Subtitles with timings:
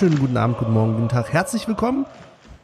[0.00, 1.30] wunderschönen guten Abend, guten Morgen, guten Tag.
[1.30, 2.06] Herzlich willkommen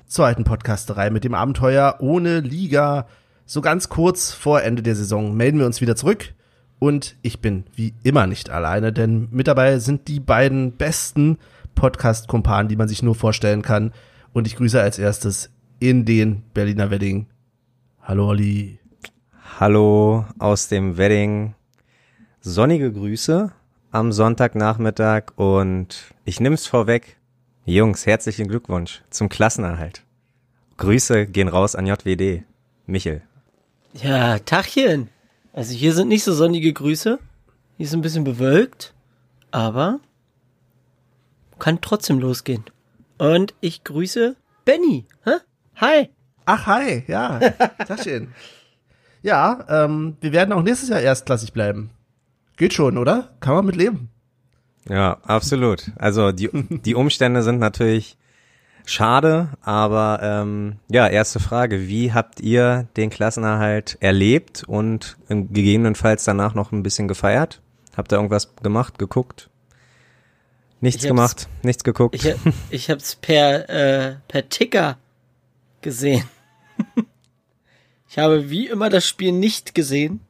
[0.06, 3.06] zur alten Podcasterei mit dem Abenteuer ohne Liga.
[3.44, 6.32] So ganz kurz vor Ende der Saison melden wir uns wieder zurück.
[6.78, 11.36] Und ich bin wie immer nicht alleine, denn mit dabei sind die beiden besten
[11.74, 13.92] Podcast-Kumpanen, die man sich nur vorstellen kann.
[14.32, 17.26] Und ich grüße als erstes in den Berliner Wedding.
[18.00, 18.78] Hallo Olli.
[19.60, 21.54] Hallo aus dem Wedding.
[22.40, 23.52] Sonnige Grüße
[23.90, 27.18] am Sonntagnachmittag und ich nehm's vorweg.
[27.68, 30.04] Jungs, herzlichen Glückwunsch zum Klassenerhalt.
[30.76, 32.44] Grüße gehen raus an JWD.
[32.86, 33.22] Michel.
[33.92, 35.08] Ja, Tachchen.
[35.52, 37.18] Also hier sind nicht so sonnige Grüße.
[37.76, 38.94] Hier ist ein bisschen bewölkt,
[39.50, 39.98] aber
[41.58, 42.62] kann trotzdem losgehen.
[43.18, 45.06] Und ich grüße Benny.
[45.24, 45.38] Hä?
[45.74, 46.10] Hi.
[46.44, 47.40] Ach, hi, ja.
[47.88, 48.32] Tachchen.
[49.22, 51.90] ja, ähm, wir werden auch nächstes Jahr erstklassig bleiben.
[52.56, 53.34] Geht schon, oder?
[53.40, 54.10] Kann man mit leben.
[54.88, 55.90] Ja, absolut.
[55.96, 58.16] Also die, die Umstände sind natürlich
[58.84, 61.88] schade, aber ähm, ja, erste Frage.
[61.88, 67.60] Wie habt ihr den Klassenerhalt erlebt und gegebenenfalls danach noch ein bisschen gefeiert?
[67.96, 69.50] Habt ihr irgendwas gemacht, geguckt?
[70.80, 72.14] Nichts gemacht, nichts geguckt.
[72.14, 72.34] Ich,
[72.70, 74.98] ich hab's per, äh, per Ticker
[75.80, 76.24] gesehen.
[78.08, 80.20] ich habe wie immer das Spiel nicht gesehen.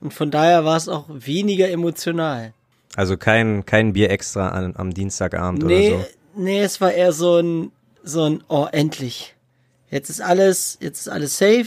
[0.00, 2.52] Und von daher war es auch weniger emotional.
[2.96, 6.06] Also kein, kein Bier extra an, am Dienstagabend nee, oder so.
[6.36, 9.34] Nee, es war eher so ein, so ein, oh, endlich.
[9.90, 11.66] Jetzt ist alles, jetzt ist alles safe.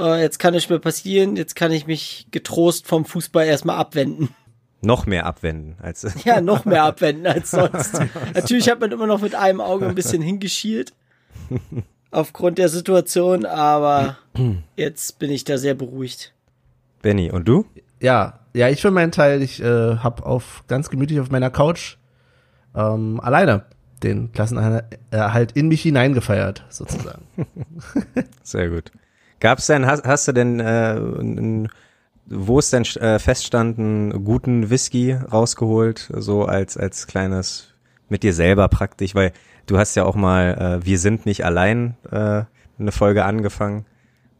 [0.00, 1.36] Uh, jetzt kann nichts mehr passieren.
[1.36, 4.30] Jetzt kann ich mich getrost vom Fußball erstmal abwenden.
[4.82, 6.06] Noch mehr abwenden als.
[6.24, 7.98] ja, noch mehr abwenden als sonst.
[8.34, 10.92] Natürlich hat man immer noch mit einem Auge ein bisschen hingeschielt.
[12.10, 14.18] Aufgrund der Situation, aber
[14.76, 16.34] jetzt bin ich da sehr beruhigt.
[17.00, 17.64] Benny, und du?
[17.98, 21.96] Ja, ja, ich für meinen Teil, ich äh, habe auf ganz gemütlich auf meiner Couch
[22.74, 23.64] ähm, alleine
[24.02, 27.26] den Klassenerhalt in mich hineingefeiert, sozusagen.
[28.42, 28.92] Sehr gut.
[29.40, 31.68] Gab's denn, hast, hast du denn, äh, n,
[32.26, 37.74] wo es denn äh, feststanden, guten Whisky rausgeholt, so als, als kleines,
[38.08, 39.32] mit dir selber praktisch, weil
[39.66, 42.44] du hast ja auch mal, äh, wir sind nicht allein, äh,
[42.78, 43.86] eine Folge angefangen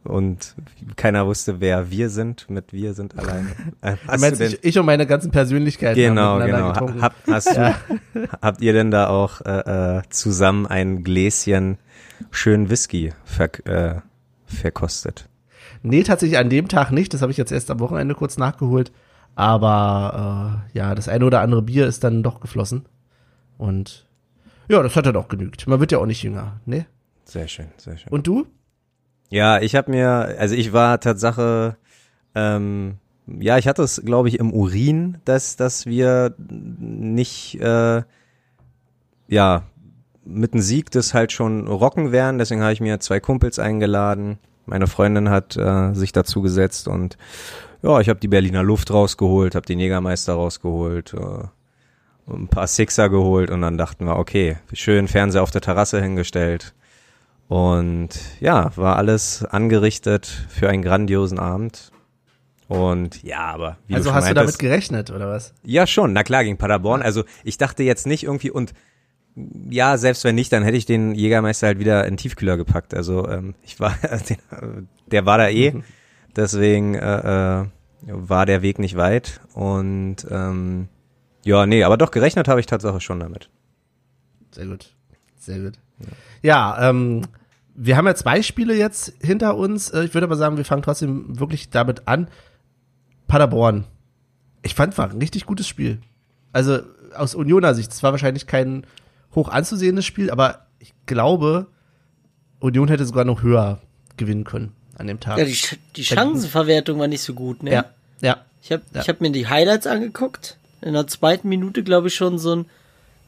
[0.04, 0.54] und
[0.96, 2.48] keiner wusste, wer wir sind.
[2.50, 3.48] Mit wir sind alleine.
[3.82, 6.00] Hast meinst, du denn, ich, ich und meine ganzen Persönlichkeiten.
[6.00, 6.74] Genau, genau.
[6.74, 7.74] Hab, hast ja.
[8.12, 11.78] du, habt ihr denn da auch äh, äh, zusammen ein Gläschen
[12.30, 14.00] schönen Whisky ver, äh,
[14.46, 15.28] verkostet?
[15.82, 17.12] Nee, tatsächlich an dem Tag nicht.
[17.14, 18.92] Das habe ich jetzt erst am Wochenende kurz nachgeholt.
[19.34, 22.86] Aber äh, ja, das eine oder andere Bier ist dann doch geflossen.
[23.58, 24.06] Und
[24.68, 25.66] ja, das hat dann auch genügt.
[25.66, 26.86] Man wird ja auch nicht jünger, ne?
[27.24, 28.12] Sehr schön, sehr schön.
[28.12, 28.46] Und du?
[29.30, 31.76] Ja, ich habe mir, also ich war Tatsache,
[32.34, 38.02] ähm, ja, ich hatte es, glaube ich, im Urin, dass, dass wir nicht, äh,
[39.28, 39.62] ja,
[40.24, 42.38] mit einem Sieg das halt schon rocken werden.
[42.38, 44.38] Deswegen habe ich mir zwei Kumpels eingeladen.
[44.66, 47.18] Meine Freundin hat äh, sich dazu gesetzt und
[47.82, 53.10] ja, ich habe die Berliner Luft rausgeholt, habe den Jägermeister rausgeholt, äh, ein paar Sixer
[53.10, 56.74] geholt und dann dachten wir, okay, schön Fernseher auf der Terrasse hingestellt,
[57.48, 58.10] und
[58.40, 61.92] ja, war alles angerichtet für einen grandiosen Abend.
[62.68, 65.52] Und ja, aber wie Also du hast meintest, du damit gerechnet, oder was?
[65.62, 67.02] Ja, schon, na klar, gegen Paderborn.
[67.02, 68.72] Also ich dachte jetzt nicht irgendwie und
[69.68, 72.94] ja, selbst wenn nicht, dann hätte ich den Jägermeister halt wieder in Tiefkühler gepackt.
[72.94, 73.96] Also ähm, ich war,
[75.06, 75.74] der war da eh,
[76.36, 77.66] deswegen äh, äh,
[78.06, 79.40] war der Weg nicht weit.
[79.54, 80.88] Und ähm,
[81.44, 83.50] ja, nee, aber doch gerechnet habe ich tatsächlich schon damit.
[84.52, 84.94] Sehr gut,
[85.36, 85.74] sehr gut.
[85.98, 86.08] Ja,
[86.78, 87.22] ähm,
[87.74, 89.88] wir haben ja zwei Spiele jetzt hinter uns.
[89.90, 92.28] Äh, ich würde aber sagen, wir fangen trotzdem wirklich damit an.
[93.26, 93.84] Paderborn.
[94.62, 96.00] Ich fand, war ein richtig gutes Spiel.
[96.52, 96.80] Also
[97.16, 97.92] aus Unioner Sicht.
[97.92, 98.86] Es war wahrscheinlich kein
[99.34, 101.66] hoch anzusehendes Spiel, aber ich glaube,
[102.60, 103.80] Union hätte sogar noch höher
[104.16, 105.38] gewinnen können an dem Tag.
[105.38, 105.56] Ja, die,
[105.96, 107.72] die Chancenverwertung war nicht so gut, ne?
[107.72, 107.84] Ja,
[108.20, 108.36] ja.
[108.62, 109.00] Ich habe ja.
[109.00, 110.58] ich hab mir die Highlights angeguckt.
[110.80, 112.66] In der zweiten Minute, glaube ich, schon so ein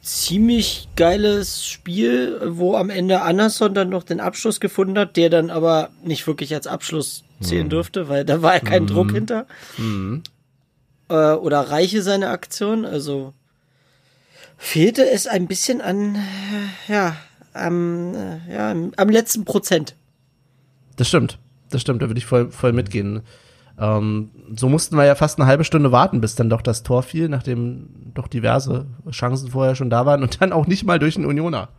[0.01, 5.49] ziemlich geiles Spiel, wo am Ende Anderson dann noch den Abschluss gefunden hat, der dann
[5.49, 7.71] aber nicht wirklich als Abschluss zählen mhm.
[7.71, 8.87] durfte, weil da war ja kein mhm.
[8.87, 9.47] Druck hinter.
[9.77, 10.23] Mhm.
[11.09, 13.33] Äh, oder Reiche seine Aktion, also
[14.57, 17.17] fehlte es ein bisschen an, äh, ja,
[17.53, 19.95] am, äh, ja, am letzten Prozent.
[20.95, 21.37] Das stimmt,
[21.69, 23.21] das stimmt, da würde ich voll, voll mitgehen.
[23.79, 27.03] Ähm, so mussten wir ja fast eine halbe Stunde warten, bis dann doch das Tor
[27.03, 31.15] fiel, nachdem doch diverse Chancen vorher schon da waren und dann auch nicht mal durch
[31.15, 31.69] einen Unioner.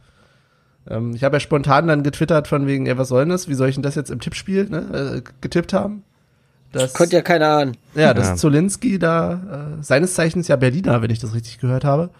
[0.89, 3.49] Ähm, ich habe ja spontan dann getwittert von wegen, ja, was soll denn das?
[3.49, 6.05] Wie soll ich denn das jetzt im Tippspiel ne, äh, getippt haben?
[6.73, 7.77] Das konnte ja keiner ahnen.
[7.95, 8.37] Ja, dass ja.
[8.37, 12.11] Zolinski da, äh, seines Zeichens ja Berliner, wenn ich das richtig gehört habe,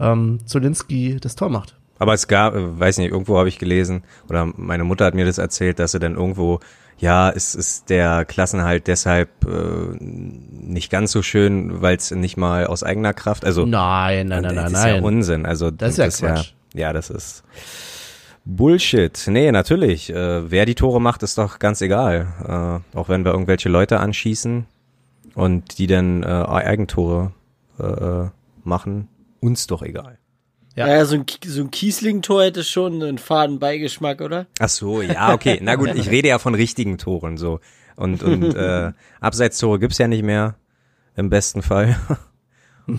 [0.00, 1.76] ähm, Zolinski das Tor macht.
[2.02, 5.24] Aber es gab, äh, weiß nicht, irgendwo habe ich gelesen, oder meine Mutter hat mir
[5.24, 6.58] das erzählt, dass sie dann irgendwo,
[6.98, 12.66] ja, es ist der Klassenhalt deshalb äh, nicht ganz so schön, weil es nicht mal
[12.66, 15.04] aus eigener Kraft, also Nein, nein, und nein, das nein, ist ja nein.
[15.04, 15.46] Unsinn.
[15.46, 16.54] Also Das ist ja Quatsch.
[16.74, 17.44] Ja, ja, das ist
[18.44, 19.22] Bullshit.
[19.28, 20.10] Nee, natürlich.
[20.10, 22.82] Äh, wer die Tore macht, ist doch ganz egal.
[22.94, 24.66] Äh, auch wenn wir irgendwelche Leute anschießen
[25.36, 27.30] und die dann äh, Eigentore
[27.78, 28.30] äh, äh,
[28.64, 29.06] machen,
[29.38, 30.18] uns doch egal.
[30.74, 30.86] Ja.
[30.88, 34.46] Ja, so ein, so ein Kiesling-Tor hätte schon einen faden Beigeschmack, oder?
[34.58, 35.58] Ach so, ja, okay.
[35.62, 37.60] Na gut, ich rede ja von richtigen Toren so.
[37.96, 40.54] Und, und äh, Abseitstore gibt's ja nicht mehr,
[41.14, 41.96] im besten Fall.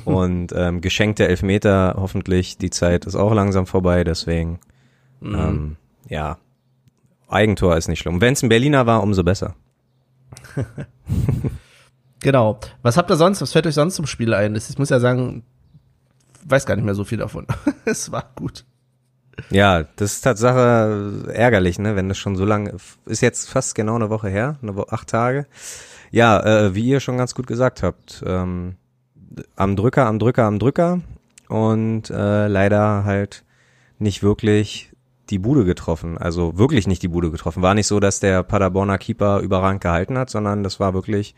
[0.06, 4.62] Und ähm, geschenkte Elfmeter, hoffentlich, die Zeit ist auch langsam vorbei, deswegen,
[5.22, 5.75] ähm,
[6.08, 6.38] ja,
[7.28, 8.22] Eigentor ist nicht schlimm.
[8.22, 9.56] Wenn es ein Berliner war, umso besser.
[12.22, 12.60] Genau.
[12.81, 13.42] Was habt ihr sonst?
[13.42, 14.54] Was fällt euch sonst zum Spiel ein?
[14.54, 15.44] Das- Ich muss ja sagen,
[16.45, 17.48] weiß gar nicht mehr so viel davon.
[17.86, 18.66] es war gut.
[19.50, 22.75] Ja, das ist Tatsache ärgerlich, ne, wenn das schon so lange,
[23.06, 25.48] ist jetzt fast genau eine Woche her, eine Woche, acht Tage.
[26.12, 28.75] Ja, äh, wie ihr schon ganz gut gesagt habt, ähm,
[29.56, 31.01] am Drücker, am Drücker, am Drücker
[31.50, 33.44] und äh, leider halt
[33.98, 34.92] nicht wirklich
[35.30, 37.63] die Bude getroffen, also wirklich nicht die Bude getroffen.
[37.63, 41.34] War nicht so, dass der Paderborner Keeper überragend gehalten hat, sondern das war wirklich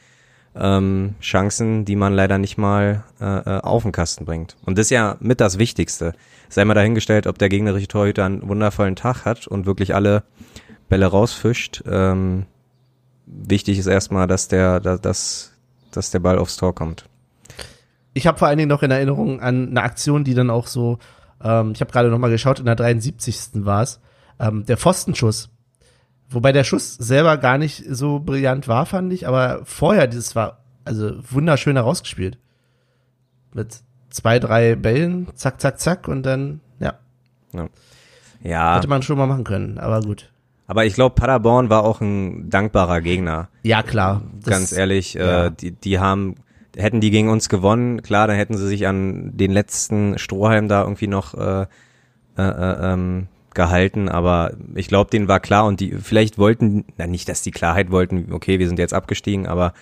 [0.56, 4.56] ähm, Chancen, die man leider nicht mal äh, äh, auf den Kasten bringt.
[4.66, 6.14] Und das ist ja mit das Wichtigste.
[6.50, 10.24] Sei mal dahingestellt, ob der gegnerische Torhüter einen wundervollen Tag hat und wirklich alle
[10.90, 11.84] Bälle rausfischt.
[11.88, 12.46] Ähm,
[13.26, 15.52] wichtig ist erstmal, dass der, da- dass,
[15.92, 17.06] dass der Ball aufs Tor kommt.
[18.14, 21.00] Ich habe vor allen Dingen noch in Erinnerung an eine Aktion, die dann auch so,
[21.44, 23.66] ähm, ich habe gerade noch mal geschaut, in der 73.
[23.66, 24.00] war es,
[24.40, 25.50] ähm, der Pfostenschuss.
[26.30, 30.60] Wobei der Schuss selber gar nicht so brillant war, fand ich, aber vorher, dieses war
[30.84, 32.38] also wunderschön herausgespielt.
[33.54, 33.80] Mit
[34.10, 36.94] zwei, drei Bällen, zack, zack, zack und dann, ja,
[38.44, 40.32] Ja, hätte man schon mal machen können, aber gut.
[40.68, 43.50] aber ich glaube, Paderborn war auch ein dankbarer Gegner.
[43.64, 44.22] Ja, klar.
[44.42, 45.46] das- Ganz ehrlich, ja.
[45.48, 46.36] äh, die, die haben,
[46.76, 50.82] hätten die gegen uns gewonnen, klar, dann hätten sie sich an den letzten Strohhalm da
[50.82, 51.62] irgendwie noch äh,
[52.38, 57.08] äh, äh, ähm, gehalten, aber ich glaube, denen war klar und die vielleicht wollten, na
[57.08, 59.74] nicht, dass die Klarheit wollten, okay, wir sind jetzt abgestiegen, aber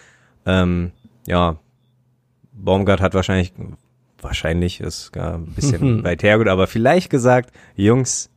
[0.45, 0.91] ähm,
[1.27, 1.57] ja,
[2.53, 3.51] Baumgart hat wahrscheinlich,
[4.21, 8.29] wahrscheinlich ist gar ein bisschen weit hergeholt, aber vielleicht gesagt, Jungs,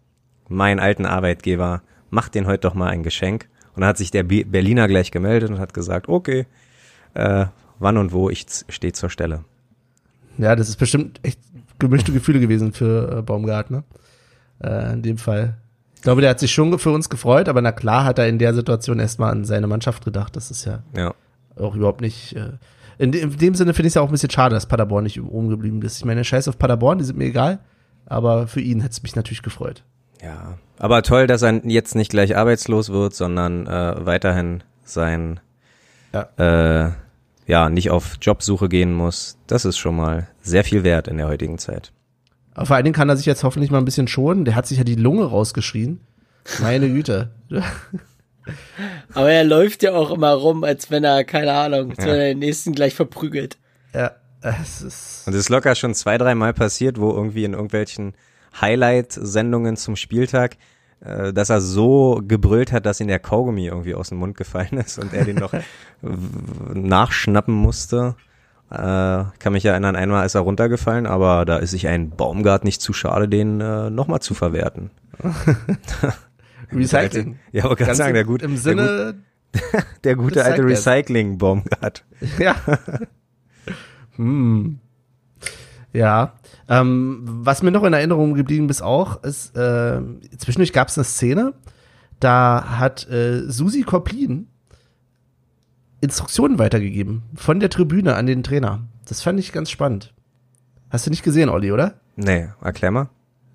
[0.49, 3.49] mein alten Arbeitgeber, macht den heute doch mal ein Geschenk.
[3.75, 6.47] Und dann hat sich der Be- Berliner gleich gemeldet und hat gesagt, okay,
[7.15, 7.47] äh,
[7.79, 9.45] wann und wo ich stehe zur Stelle.
[10.39, 11.41] Ja, das ist bestimmt echt
[11.79, 13.85] gemischte Gefühle gewesen für äh, Baumgartner.
[14.63, 15.57] Äh, in dem Fall.
[15.95, 18.39] Ich glaube, der hat sich schon für uns gefreut, aber na klar hat er in
[18.39, 20.37] der Situation erstmal an seine Mannschaft gedacht.
[20.37, 21.15] Das ist ja Ja.
[21.57, 22.35] auch überhaupt nicht.
[22.37, 22.53] Äh,
[22.99, 25.05] in, de in dem Sinne finde ich es ja auch ein bisschen schade, dass Paderborn
[25.05, 25.99] nicht oben geblieben ist.
[25.99, 27.59] Ich meine, scheiß auf Paderborn, die sind mir egal.
[28.07, 29.83] Aber für ihn hätte es mich natürlich gefreut.
[30.23, 30.59] Ja.
[30.79, 35.41] Aber toll, dass er jetzt nicht gleich arbeitslos wird, sondern äh, weiterhin sein
[36.15, 36.29] Ja.
[36.87, 36.93] äh,
[37.47, 39.39] ja, nicht auf Jobsuche gehen muss.
[39.47, 41.93] Das ist schon mal sehr viel wert in der heutigen Zeit.
[42.57, 44.47] Aber vor allen Dingen kann er sich jetzt hoffentlich mal ein bisschen schonen.
[44.47, 46.01] Der hat sich ja die Lunge rausgeschrien.
[46.61, 47.31] Meine Güte.
[49.13, 52.29] Aber er läuft ja auch immer rum, als wenn er, keine Ahnung, als wenn er
[52.29, 53.59] den nächsten gleich verprügelt.
[53.93, 55.25] ja, es ist.
[55.27, 58.15] Und es ist locker schon zwei, dreimal passiert, wo irgendwie in irgendwelchen
[58.59, 60.57] Highlight-Sendungen zum Spieltag,
[61.01, 64.79] äh, dass er so gebrüllt hat, dass ihm der Kaugummi irgendwie aus dem Mund gefallen
[64.79, 65.53] ist und er den noch
[66.73, 68.17] nachschnappen musste.
[68.71, 68.77] Äh,
[69.39, 72.93] kann mich erinnern, einmal ist er runtergefallen, aber da ist sich ein Baumgart nicht zu
[72.93, 74.91] schade, den äh, nochmal zu verwerten.
[76.73, 77.39] Recycling.
[77.53, 79.15] Ja, aber kann Ganz sagen, im- der, gut, Im der, Sinne,
[79.53, 80.65] gut, der gute alte.
[80.65, 82.05] Recycling-Baumgart.
[82.39, 82.57] Ja.
[84.17, 84.79] hm.
[85.93, 86.33] Ja.
[86.69, 90.01] Ähm, was mir noch in Erinnerung geblieben ist auch, ist, äh,
[90.39, 91.55] zwischendurch gab es eine Szene,
[92.21, 94.49] da hat äh, Susi Koplin
[96.01, 98.81] Instruktionen weitergegeben von der Tribüne an den Trainer.
[99.09, 100.13] Das fand ich ganz spannend.
[100.91, 101.95] Hast du nicht gesehen, Olli, oder?
[102.17, 103.09] Nee, erklär mal.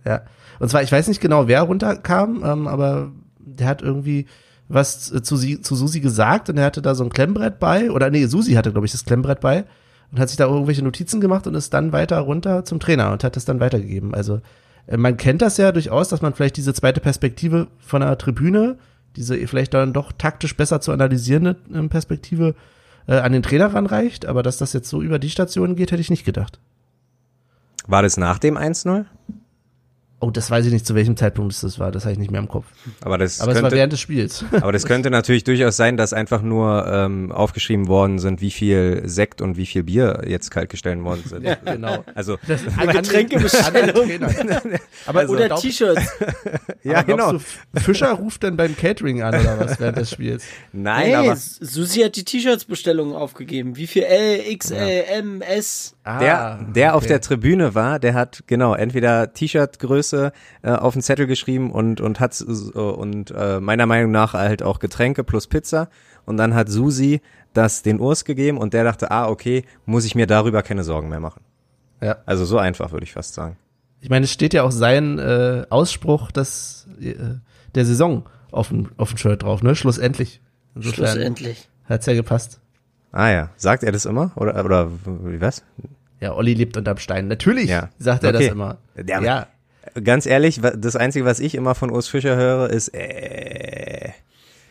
[0.06, 0.22] Ja.
[0.60, 4.28] Und zwar, ich weiß nicht genau, wer runterkam, ähm, aber der hat irgendwie
[4.68, 8.10] was zu, sie, zu Susi gesagt und er hatte da so ein Klemmbrett bei, oder
[8.10, 9.66] nee, Susi hatte, glaube ich, das Klemmbrett bei
[10.12, 13.24] und hat sich da irgendwelche Notizen gemacht und ist dann weiter runter zum Trainer und
[13.24, 14.14] hat das dann weitergegeben.
[14.14, 14.42] Also
[14.88, 18.78] äh, man kennt das ja durchaus, dass man vielleicht diese zweite Perspektive von einer Tribüne,
[19.16, 22.56] diese vielleicht dann doch taktisch besser zu analysierende ähm, Perspektive
[23.08, 26.02] äh, an den Trainer ranreicht, aber dass das jetzt so über die Station geht, hätte
[26.02, 26.60] ich nicht gedacht.
[27.88, 29.06] War das nach dem 1-0?
[30.24, 31.92] Oh, das weiß ich nicht, zu welchem Zeitpunkt es das war.
[31.92, 32.66] Das habe ich nicht mehr im Kopf.
[33.04, 34.46] Aber das Aber es war könnte, während des Spiels.
[34.52, 39.02] aber das könnte natürlich durchaus sein, dass einfach nur ähm, aufgeschrieben worden sind, wie viel
[39.06, 41.44] Sekt und wie viel Bier jetzt kaltgestellt worden sind.
[41.66, 42.06] genau.
[42.14, 44.12] Also Das Eine Getränkebestellung.
[45.08, 46.04] Aber Oder glaub- T-Shirts.
[46.84, 47.32] ja, aber glaubst genau.
[47.74, 50.44] Du, Fischer ruft dann beim Catering an oder was während des Spiels?
[50.72, 53.76] Nein, Hey, aber Susi hat die T-Shirts-Bestellungen aufgegeben.
[53.76, 54.76] Wie viel L, XL,
[55.10, 55.96] M, S?
[56.04, 57.10] Ah, der, der auf okay.
[57.10, 60.32] der Tribüne war, der hat genau entweder T-Shirt-Größe äh,
[60.64, 64.80] auf den Zettel geschrieben und und hat äh, und äh, meiner Meinung nach halt auch
[64.80, 65.90] Getränke plus Pizza
[66.26, 67.22] und dann hat Susi
[67.54, 71.10] das den Urs gegeben und der dachte, ah okay, muss ich mir darüber keine Sorgen
[71.10, 71.42] mehr machen.
[72.02, 72.18] Ja.
[72.26, 73.58] Also so einfach würde ich fast sagen.
[74.00, 77.14] Ich meine, es steht ja auch sein äh, Ausspruch des, äh,
[77.76, 79.76] der Saison auf dem, auf dem Shirt drauf, ne?
[79.76, 80.42] Schlussendlich.
[80.76, 81.70] Insofern Schlussendlich.
[81.86, 82.60] hat's ja gepasst.
[83.12, 85.64] Ah ja, sagt er das immer oder oder wie was?
[86.22, 87.28] Ja, Olli lebt unterm Stein.
[87.28, 87.90] Natürlich Ja.
[88.00, 88.46] sagt er Okay.
[88.46, 88.78] das immer.
[88.96, 89.48] Der- ja.
[90.04, 94.12] Ganz ehrlich, das einzige, was ich immer von Urs Fischer höre, ist äh,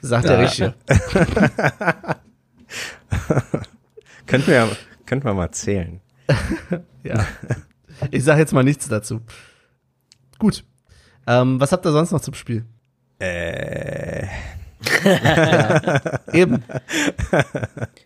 [0.03, 0.73] Sagt er richtig.
[4.27, 4.69] könnten wir
[5.07, 6.01] könnten wir mal zählen.
[7.03, 7.27] Ja.
[8.11, 9.23] Ich sage jetzt mal nichts dazu.
[10.39, 10.65] Gut.
[11.27, 12.67] Ähm, was habt ihr sonst noch zum Spiel?
[13.19, 14.27] Äh,
[16.35, 16.63] Eben.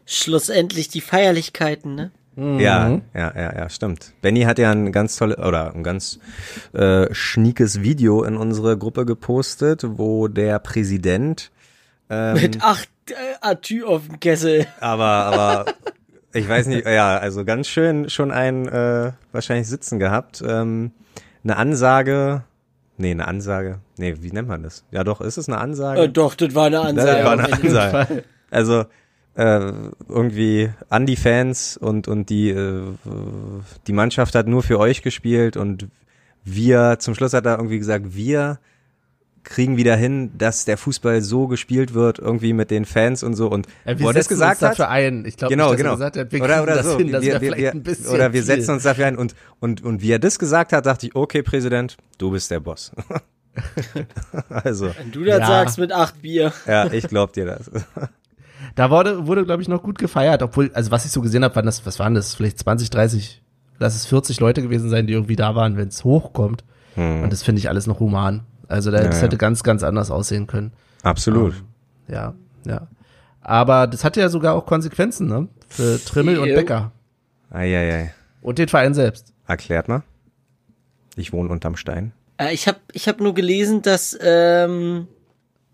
[0.07, 2.13] Schlussendlich die Feierlichkeiten, ne?
[2.37, 3.03] Ja, Mhm.
[3.15, 4.13] ja, ja, ja, stimmt.
[4.23, 6.19] Benny hat ja ein ganz tolles oder ein ganz
[6.73, 11.51] äh, schniekes Video in unsere Gruppe gepostet, wo der Präsident
[12.11, 14.67] ähm, Mit acht äh, Atü auf dem Kessel.
[14.81, 15.65] aber aber
[16.33, 20.43] ich weiß nicht, ja, also ganz schön schon ein äh, wahrscheinlich sitzen gehabt.
[20.47, 20.91] Ähm,
[21.45, 22.43] eine Ansage,
[22.97, 24.85] nee, eine Ansage, nee, wie nennt man das?
[24.91, 26.03] Ja, doch, ist es eine Ansage?
[26.03, 27.07] Äh, doch, das war eine Ansage.
[27.07, 28.25] Das war eine Ansage.
[28.51, 28.85] Also
[29.37, 29.73] äh,
[30.09, 32.83] irgendwie an die Fans und und die äh,
[33.87, 35.89] die Mannschaft hat nur für euch gespielt und
[36.45, 38.59] wir zum Schluss hat er irgendwie gesagt, wir
[39.43, 43.49] kriegen wieder hin, dass der Fußball so gespielt wird irgendwie mit den Fans und so
[43.49, 45.25] und Ja, wo er das setzen gesagt uns dafür hat, ein.
[45.27, 45.91] Ich glaube genau, nicht, genau.
[45.91, 48.07] er gesagt hat, wir oder oder das so, hin, wir, wir, vielleicht wir, ein bisschen
[48.15, 48.57] oder wir viel.
[48.57, 51.43] setzen uns dafür ein und und und wie er das gesagt hat, dachte ich, okay,
[51.43, 52.93] Präsident, du bist der Boss.
[54.49, 55.47] also, Wenn du das Ja.
[55.47, 56.53] sagst mit acht Bier.
[56.67, 57.71] ja, ich glaub dir das.
[58.75, 61.55] Da wurde, wurde glaube ich, noch gut gefeiert, obwohl, also was ich so gesehen habe,
[61.57, 63.43] waren das, was waren das, vielleicht 20, 30,
[63.79, 66.65] lass es 40 Leute gewesen sein, die irgendwie da waren, wenn es hochkommt.
[66.97, 68.43] Und das finde ich alles noch human.
[68.69, 69.05] Also da, Hm.
[69.05, 69.25] Ja, das ja.
[69.27, 70.73] hätte ganz, ganz anders aussehen können.
[71.03, 71.55] Absolut.
[72.09, 72.35] Ja,
[72.67, 72.87] ja.
[73.41, 75.49] Aber das hatte ja sogar auch Konsequenzen, ne?
[75.69, 76.49] Für Trimmel und.
[76.49, 76.93] Becker.
[77.51, 78.15] Eieiei.
[78.43, 79.33] Und den Verein selbst.
[79.47, 80.03] Erklärt mal.
[81.17, 82.13] Ich wohne unterm Stein.
[82.39, 85.09] Äh, ich habe ich hab nur gelesen, dass ähm,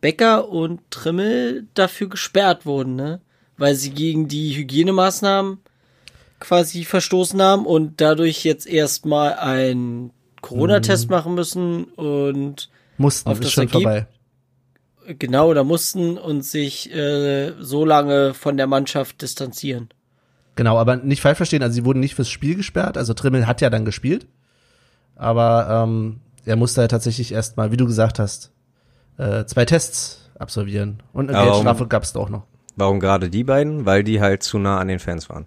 [0.00, 3.20] Becker und Trimmel dafür gesperrt wurden, ne?
[3.56, 5.58] Weil sie gegen die Hygienemaßnahmen
[6.38, 11.14] quasi verstoßen haben und dadurch jetzt erstmal einen Corona-Test Mhm.
[11.14, 14.06] machen müssen und Mussten, Auf ist das schon Ergeb- vorbei.
[15.18, 19.88] genau da mussten und sich äh, so lange von der Mannschaft distanzieren.
[20.56, 23.60] Genau, aber nicht falsch verstehen, also sie wurden nicht fürs Spiel gesperrt, also Trimmel hat
[23.60, 24.26] ja dann gespielt,
[25.16, 28.50] aber ähm, er musste ja tatsächlich erstmal, wie du gesagt hast,
[29.20, 32.44] äh, zwei Tests absolvieren und eine Aber Geldstrafe gab es auch noch.
[32.76, 33.84] Warum gerade die beiden?
[33.84, 35.46] Weil die halt zu nah an den Fans waren.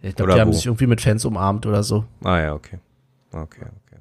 [0.00, 0.52] Ich glaube, die haben wo?
[0.52, 2.04] sich irgendwie mit Fans umarmt oder so.
[2.22, 2.78] Ah ja, okay.
[3.30, 3.68] Okay, okay.
[3.96, 4.00] okay.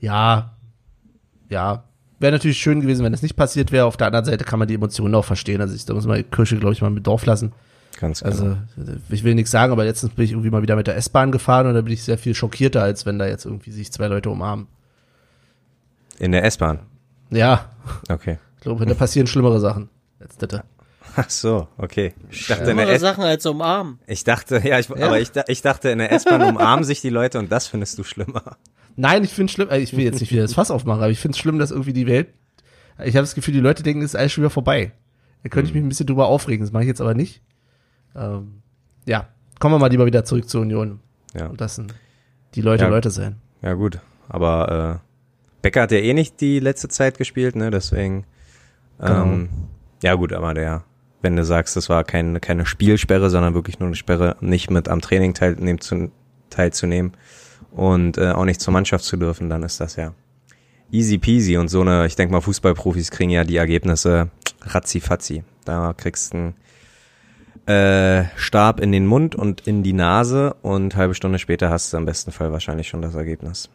[0.00, 0.54] Ja,
[1.48, 1.84] ja.
[2.18, 3.84] Wäre natürlich schön gewesen, wenn das nicht passiert wäre.
[3.86, 5.60] Auf der anderen Seite kann man die Emotionen auch verstehen.
[5.60, 7.52] Also ich, da muss man die Kirche, glaube ich, mal mit Dorf lassen.
[7.98, 8.34] Ganz genau.
[8.34, 8.56] Also
[9.10, 11.66] ich will nichts sagen, aber letztens bin ich irgendwie mal wieder mit der S-Bahn gefahren
[11.66, 14.30] und da bin ich sehr viel schockierter, als wenn da jetzt irgendwie sich zwei Leute
[14.30, 14.66] umarmen.
[16.18, 16.80] In der S-Bahn.
[17.30, 17.70] Ja,
[18.08, 18.38] Okay.
[18.56, 19.88] ich glaube, da passieren schlimmere Sachen.
[20.20, 20.60] Als das.
[21.18, 22.12] Ach so, okay.
[22.30, 23.98] Ich dachte, in der S Sachen als umarmen.
[24.06, 27.38] ich dachte, ja, ich, aber ich, ich dachte, in der S-Bahn umarmen sich die Leute
[27.38, 28.56] und das findest du schlimmer.
[28.96, 31.18] Nein, ich finde schlimm, äh, ich will jetzt nicht wieder das Fass aufmachen, aber ich
[31.18, 32.28] finde es schlimm, dass irgendwie die Welt,
[32.98, 34.92] ich habe das Gefühl, die Leute denken, es ist alles schon wieder vorbei.
[35.42, 37.40] Da könnte ich mich ein bisschen drüber aufregen, das mache ich jetzt aber nicht.
[38.14, 38.62] Ähm,
[39.06, 39.28] ja,
[39.58, 41.00] kommen wir mal lieber wieder zurück zur Union.
[41.34, 41.46] Ja.
[41.46, 41.94] Und das sind
[42.54, 42.90] die Leute Ja.
[42.90, 43.36] Leute sein.
[43.62, 44.00] Ja, gut.
[44.28, 45.05] Aber äh,
[45.62, 47.70] Becker hat ja eh nicht die letzte Zeit gespielt, ne?
[47.70, 48.24] Deswegen.
[49.00, 49.48] Ähm,
[50.02, 50.84] ja, gut, aber der,
[51.22, 54.88] wenn du sagst, das war kein, keine Spielsperre, sondern wirklich nur eine Sperre, nicht mit
[54.88, 56.10] am Training teilnehmen zu,
[56.50, 57.12] teilzunehmen
[57.72, 60.14] und äh, auch nicht zur Mannschaft zu dürfen, dann ist das ja
[60.90, 61.56] easy peasy.
[61.56, 64.30] Und so eine, ich denke mal, Fußballprofis kriegen ja die Ergebnisse
[64.62, 65.44] ratzi fatzi.
[65.64, 66.54] Da kriegst du einen
[67.66, 71.96] äh, Stab in den Mund und in die Nase und halbe Stunde später hast du
[71.96, 73.68] im besten Fall wahrscheinlich schon das Ergebnis.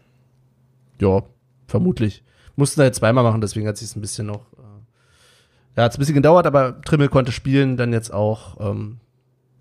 [1.00, 1.24] Ja,
[1.72, 2.24] vermutlich.
[2.56, 6.00] Mussten jetzt zweimal machen, deswegen hat sich ein bisschen noch, äh, ja, hat es ein
[6.00, 9.00] bisschen gedauert, aber Trimmel konnte spielen, dann jetzt auch ähm,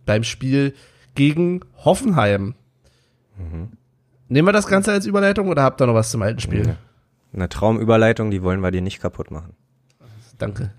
[0.05, 0.75] beim Spiel
[1.15, 2.55] gegen Hoffenheim.
[4.29, 6.67] Nehmen wir das Ganze als Überleitung oder habt ihr noch was zum alten Spiel?
[6.67, 6.77] Ja.
[7.33, 9.55] Eine Traumüberleitung, die wollen wir dir nicht kaputt machen.
[10.37, 10.73] Danke.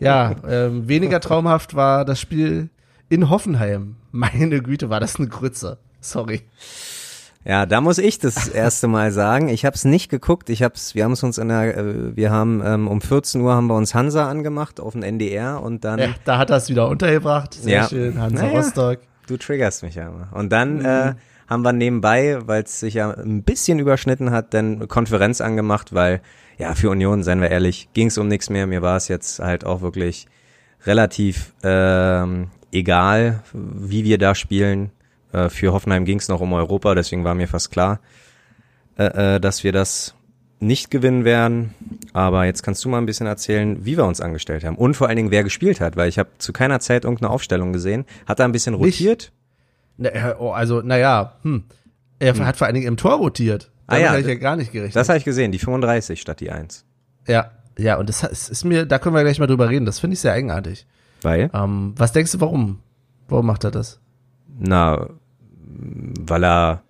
[0.00, 2.70] Ja, ähm, weniger traumhaft war das Spiel
[3.08, 3.96] in Hoffenheim.
[4.10, 5.78] Meine Güte, war das eine Grütze.
[6.00, 6.42] Sorry.
[7.46, 9.48] Ja, da muss ich das erste Mal sagen.
[9.50, 10.48] Ich habe es nicht geguckt.
[10.48, 13.54] Ich hab's, wir haben es uns in der, äh, wir haben ähm, um 14 Uhr
[13.54, 15.98] haben wir uns Hansa angemacht auf dem NDR und dann.
[15.98, 17.54] Ja, da hat er es wieder untergebracht.
[17.54, 17.88] Sehr Ja.
[17.88, 18.58] schön, Hansa Naja.
[18.58, 18.98] Rostock.
[19.26, 20.28] Du triggerst mich ja immer.
[20.32, 21.14] Und dann äh,
[21.46, 26.20] haben wir nebenbei, weil es sich ja ein bisschen überschnitten hat, dann Konferenz angemacht, weil
[26.58, 28.66] ja für Union, seien wir ehrlich, ging es um nichts mehr.
[28.66, 30.26] Mir war es jetzt halt auch wirklich
[30.86, 34.90] relativ ähm, egal, wie wir da spielen.
[35.34, 38.00] Äh, für Hoffenheim ging es noch um Europa, deswegen war mir fast klar,
[38.96, 40.14] äh, äh, dass wir das
[40.60, 41.74] nicht gewinnen werden.
[42.12, 45.08] Aber jetzt kannst du mal ein bisschen erzählen, wie wir uns angestellt haben und vor
[45.08, 48.04] allen Dingen, wer gespielt hat, weil ich habe zu keiner Zeit irgendeine Aufstellung gesehen.
[48.26, 49.00] Hat er ein bisschen Nicht.
[49.00, 49.32] rotiert?
[49.98, 51.64] Äh, oh, also, naja, hm.
[52.20, 53.70] Er hat vor allen Dingen im Tor rotiert.
[53.86, 54.96] Ah Damit ja, habe ich ja gar nicht gerechnet.
[54.96, 56.84] Das habe ich gesehen, die 35 statt die 1.
[57.26, 59.84] ja, ja, und das ist, ist mir, da können wir gleich mal drüber reden.
[59.84, 60.86] Das finde ich sehr eigenartig.
[61.22, 61.50] Weil?
[61.52, 62.78] Ähm, was denkst du, warum?
[63.28, 64.00] Warum macht er das?
[64.56, 65.08] Na,
[65.84, 66.82] weil er,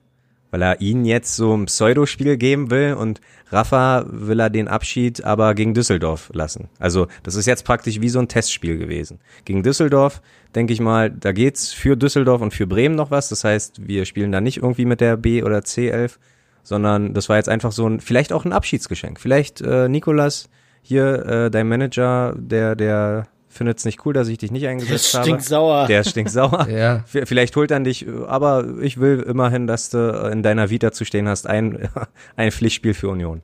[0.50, 3.20] weil er ihnen jetzt so ein Pseudospiel geben will und
[3.50, 6.68] Rafa will er den Abschied aber gegen Düsseldorf lassen.
[6.78, 9.20] Also das ist jetzt praktisch wie so ein Testspiel gewesen.
[9.44, 10.22] Gegen Düsseldorf,
[10.54, 13.28] denke ich mal, da geht's für Düsseldorf und für Bremen noch was.
[13.28, 16.18] Das heißt, wir spielen da nicht irgendwie mit der B oder C11,
[16.62, 19.20] sondern das war jetzt einfach so ein, vielleicht auch ein Abschiedsgeschenk.
[19.20, 20.48] Vielleicht, äh, Nikolas,
[20.82, 24.70] hier, äh, dein Manager, der, der findet es nicht cool, dass ich dich nicht Das
[24.70, 25.24] eingesetzt habe.
[25.24, 25.86] stinkt sauer.
[25.86, 26.68] Der ist stinksauer.
[26.74, 27.04] Ja.
[27.06, 31.28] Vielleicht holt er dich, aber ich will immerhin, dass du in deiner Vita zu stehen
[31.28, 31.88] hast, ein,
[32.36, 33.42] ein Pflichtspiel für Union.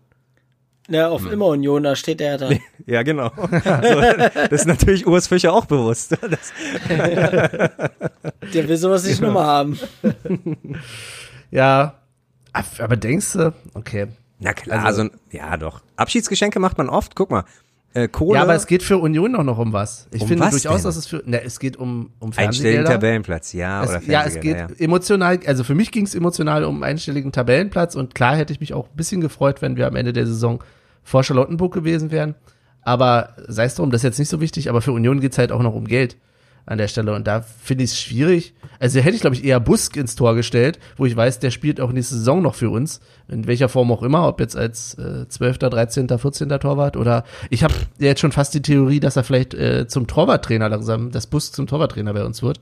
[0.89, 2.59] Na, auf immer Union, da steht er dann.
[2.87, 3.31] Ja, genau.
[3.37, 6.17] So, das ist natürlich Urs Fischer auch bewusst.
[6.21, 6.53] Das,
[6.89, 9.79] Der will sowas nicht nochmal haben.
[11.53, 11.95] Ja.
[12.79, 14.09] Aber denkst du, okay.
[14.41, 15.81] na klar, Also- also, ja doch.
[15.95, 17.15] Abschiedsgeschenke macht man oft.
[17.15, 17.45] Guck mal,
[17.95, 20.09] äh, Kohle, Ja, aber es geht für Union auch noch um was.
[20.13, 20.85] Ich Um finde was durchaus, denn?
[20.85, 22.85] dass es für, ne, es geht um, um einstelligen.
[22.85, 26.65] Tabellenplatz, ja, oder Es, ja, es geht Fernsehgelder, emotional, also für mich ging es emotional
[26.65, 29.97] um einstelligen Tabellenplatz und klar hätte ich mich auch ein bisschen gefreut, wenn wir am
[29.97, 30.63] Ende der Saison
[31.03, 32.35] vor Charlottenburg gewesen wären.
[32.83, 35.53] Aber sei es drum, das ist jetzt nicht so wichtig, aber für Union geht's halt
[35.53, 36.17] auch noch um Geld
[36.67, 38.55] an der Stelle und da finde ich es schwierig.
[38.79, 41.81] Also hätte ich, glaube ich, eher Busk ins Tor gestellt, wo ich weiß, der spielt
[41.81, 45.29] auch nächste Saison noch für uns, in welcher Form auch immer, ob jetzt als äh,
[45.29, 46.49] 12., 13., 14.
[46.49, 50.69] Torwart oder ich habe jetzt schon fast die Theorie, dass er vielleicht äh, zum Torwarttrainer
[50.69, 52.61] langsam, dass Busk zum Torwarttrainer bei uns wird.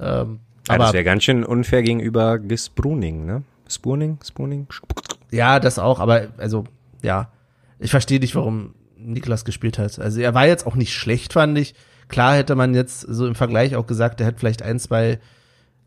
[0.00, 3.42] Ähm, Ja, aber das wäre ganz schön unfair gegenüber Gespruning, ne?
[3.68, 4.18] Spurning?
[4.22, 4.66] Spurning?
[5.30, 6.64] Ja, das auch, aber also,
[7.02, 7.30] ja.
[7.78, 9.98] Ich verstehe nicht, warum Niklas gespielt hat.
[9.98, 11.74] Also er war jetzt auch nicht schlecht, fand ich.
[12.12, 15.18] Klar hätte man jetzt so im Vergleich auch gesagt, er hätte vielleicht ein, zwei,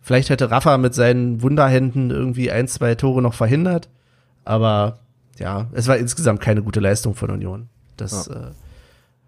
[0.02, 3.90] vielleicht hätte Rafa mit seinen Wunderhänden irgendwie ein, zwei Tore noch verhindert.
[4.44, 4.98] Aber
[5.38, 7.70] ja, es war insgesamt keine gute Leistung von Union.
[7.96, 8.48] Das, äh,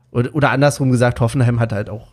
[0.10, 2.07] oder, oder andersrum gesagt, Hoffenheim hat halt auch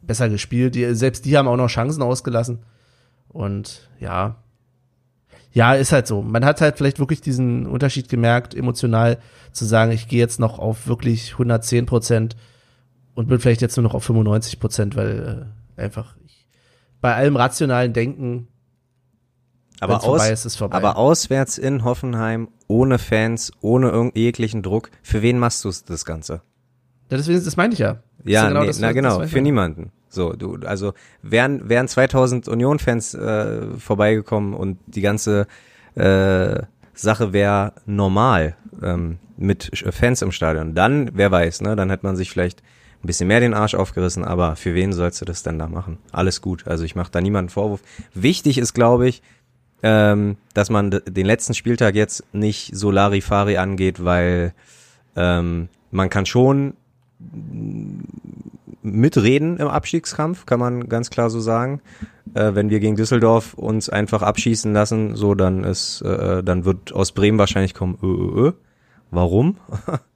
[0.00, 0.74] besser gespielt.
[0.74, 2.60] Die, selbst die haben auch noch Chancen ausgelassen.
[3.28, 4.36] Und ja,
[5.52, 6.22] ja, ist halt so.
[6.22, 9.18] Man hat halt vielleicht wirklich diesen Unterschied gemerkt, emotional
[9.52, 12.36] zu sagen, ich gehe jetzt noch auf wirklich 110 Prozent
[13.14, 16.46] und bin vielleicht jetzt nur noch auf 95 Prozent, weil äh, einfach ich,
[17.00, 18.48] bei allem rationalen Denken,
[19.80, 24.90] Aber, aus, ist, aber auswärts in Hoffenheim, ohne Fans, ohne jeglichen Druck.
[25.02, 26.42] Für wen machst du das Ganze?
[27.10, 27.94] ja, deswegen, das meine ich ja.
[28.18, 29.92] Das Ja, ja nee, das, na genau, das ich für niemanden.
[30.08, 30.92] So, du, also
[31.22, 35.46] wären, wären 2000 Union-Fans äh, vorbeigekommen und die ganze
[35.94, 36.62] äh,
[36.94, 42.16] Sache wäre normal ähm, mit Fans im Stadion, dann, wer weiß, ne, dann hätte man
[42.16, 42.62] sich vielleicht
[43.02, 45.98] ein bisschen mehr den Arsch aufgerissen, aber für wen sollst du das denn da machen?
[46.12, 47.80] Alles gut, also ich mache da niemanden Vorwurf.
[48.12, 49.22] Wichtig ist, glaube ich,
[49.82, 54.52] ähm, dass man den letzten Spieltag jetzt nicht so Larifari angeht, weil
[55.16, 56.74] ähm, man kann schon
[58.82, 61.80] mitreden im Abstiegskampf, kann man ganz klar so sagen.
[62.34, 66.92] Äh, wenn wir gegen Düsseldorf uns einfach abschießen lassen, so dann ist, äh, dann wird
[66.92, 68.52] aus Bremen wahrscheinlich kommen, äh, äh, äh.
[69.10, 69.56] warum?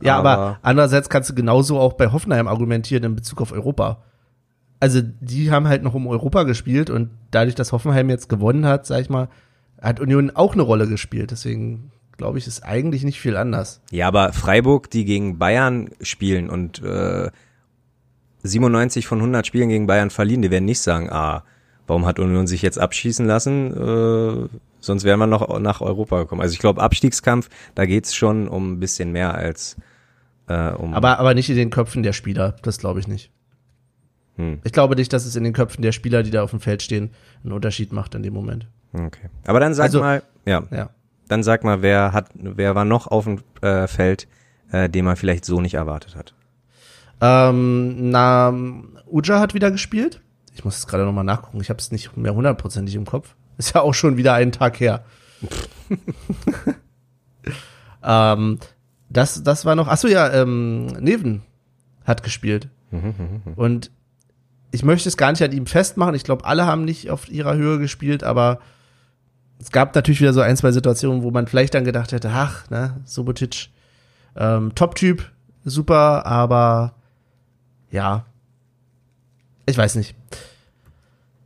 [0.00, 4.02] Ja, aber, Aber- andererseits kannst du genauso auch bei Hoffenheim argumentieren in Bezug auf Europa.
[4.78, 8.86] Also die haben halt noch um Europa gespielt und dadurch, dass Hoffenheim jetzt gewonnen hat,
[8.86, 9.28] sag ich mal,
[9.80, 11.30] hat Union auch eine Rolle gespielt.
[11.30, 13.80] Deswegen glaube ich, ist eigentlich nicht viel anders.
[13.90, 17.30] Ja, aber Freiburg, die gegen Bayern spielen und äh,
[18.42, 21.42] 97 von 100 Spielen gegen Bayern verlieren, die werden nicht sagen, ah,
[21.86, 23.72] warum hat Union sich jetzt abschießen lassen?
[23.72, 24.48] Äh,
[24.80, 26.40] sonst wären wir noch nach Europa gekommen.
[26.40, 29.76] Also ich glaube, Abstiegskampf, da geht's schon um ein bisschen mehr als
[30.48, 30.94] äh, um.
[30.94, 32.56] Aber, aber nicht in den Köpfen der Spieler.
[32.62, 33.30] Das glaube ich nicht.
[34.36, 34.60] Hm.
[34.64, 36.82] Ich glaube nicht, dass es in den Köpfen der Spieler, die da auf dem Feld
[36.82, 37.10] stehen,
[37.42, 38.66] einen Unterschied macht in dem Moment.
[38.92, 39.28] Okay.
[39.46, 40.90] Aber dann sag Also- mal, ja, Ja.
[41.28, 44.28] dann sag mal, wer hat, wer war noch auf dem äh, Feld,
[44.70, 46.34] äh, den man vielleicht so nicht erwartet hat?
[47.20, 48.52] Ähm, na,
[49.10, 50.20] Uja hat wieder gespielt.
[50.56, 51.60] Ich muss jetzt gerade nochmal nachgucken.
[51.60, 53.36] Ich habe es nicht mehr hundertprozentig im Kopf.
[53.58, 55.04] Ist ja auch schon wieder einen Tag her.
[58.02, 58.58] ähm,
[59.10, 59.86] das, das war noch.
[59.86, 61.42] Achso, ja, ähm, Neven
[62.04, 62.68] hat gespielt.
[63.56, 63.90] Und
[64.70, 66.14] ich möchte es gar nicht an ihm festmachen.
[66.14, 68.60] Ich glaube, alle haben nicht auf ihrer Höhe gespielt, aber
[69.58, 72.68] es gab natürlich wieder so ein, zwei Situationen, wo man vielleicht dann gedacht hätte, ach,
[72.70, 73.68] ne, Subotic,
[74.36, 75.30] ähm, Top-Typ,
[75.64, 76.94] super, aber
[77.90, 78.26] ja,
[79.66, 80.14] ich weiß nicht.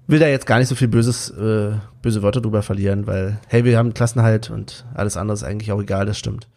[0.07, 3.65] Will da jetzt gar nicht so viel böses, äh, böse Wörter drüber verlieren, weil, hey,
[3.65, 6.49] wir haben Klassenhalt und alles andere ist eigentlich auch egal, das stimmt.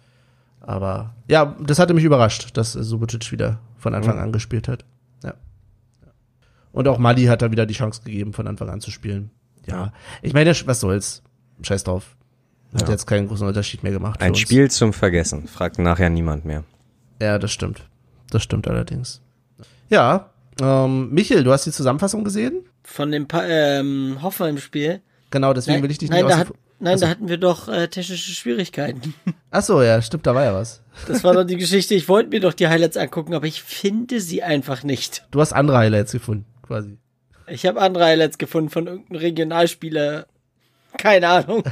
[0.62, 4.86] Aber ja, das hatte mich überrascht, dass Subotic wieder von Anfang an gespielt hat.
[5.24, 5.34] Ja.
[6.72, 9.30] Und auch Mali hat da wieder die Chance gegeben, von Anfang an zu spielen.
[9.68, 9.94] Ja.
[10.22, 11.22] Ich meine, was soll's?
[11.62, 12.16] Scheiß drauf.
[12.74, 12.90] Hat Ja.
[12.90, 14.20] jetzt keinen großen Unterschied mehr gemacht.
[14.22, 14.34] Ein.
[14.36, 16.64] Spiel zum Vergessen, fragt nachher niemand mehr.
[17.22, 17.84] Ja, das stimmt.
[18.32, 19.22] Das stimmt allerdings.
[19.90, 22.66] Ja, ähm, Michel, du hast die Zusammenfassung gesehen?
[22.84, 25.02] Von dem pa ähm, Hoffenheim-Spiel.
[25.32, 27.06] Genau, deswegen Nein, will ich dich nein, nicht da, hat, nein Achso.
[27.06, 29.16] da hatten wir doch äh, technische Schwierigkeiten.
[29.52, 30.82] Ach so, ja, stimmt, da war ja was.
[31.08, 31.96] Das war doch die Geschichte.
[31.96, 35.26] Ich wollte mir doch die Highlights angucken, aber ich finde sie einfach nicht.
[35.32, 36.98] Du hast andere Highlights gefunden, quasi.
[37.48, 40.28] Ich habe andere Highlights gefunden von irgendeinem Regionalspieler.
[40.98, 41.64] Keine Ahnung.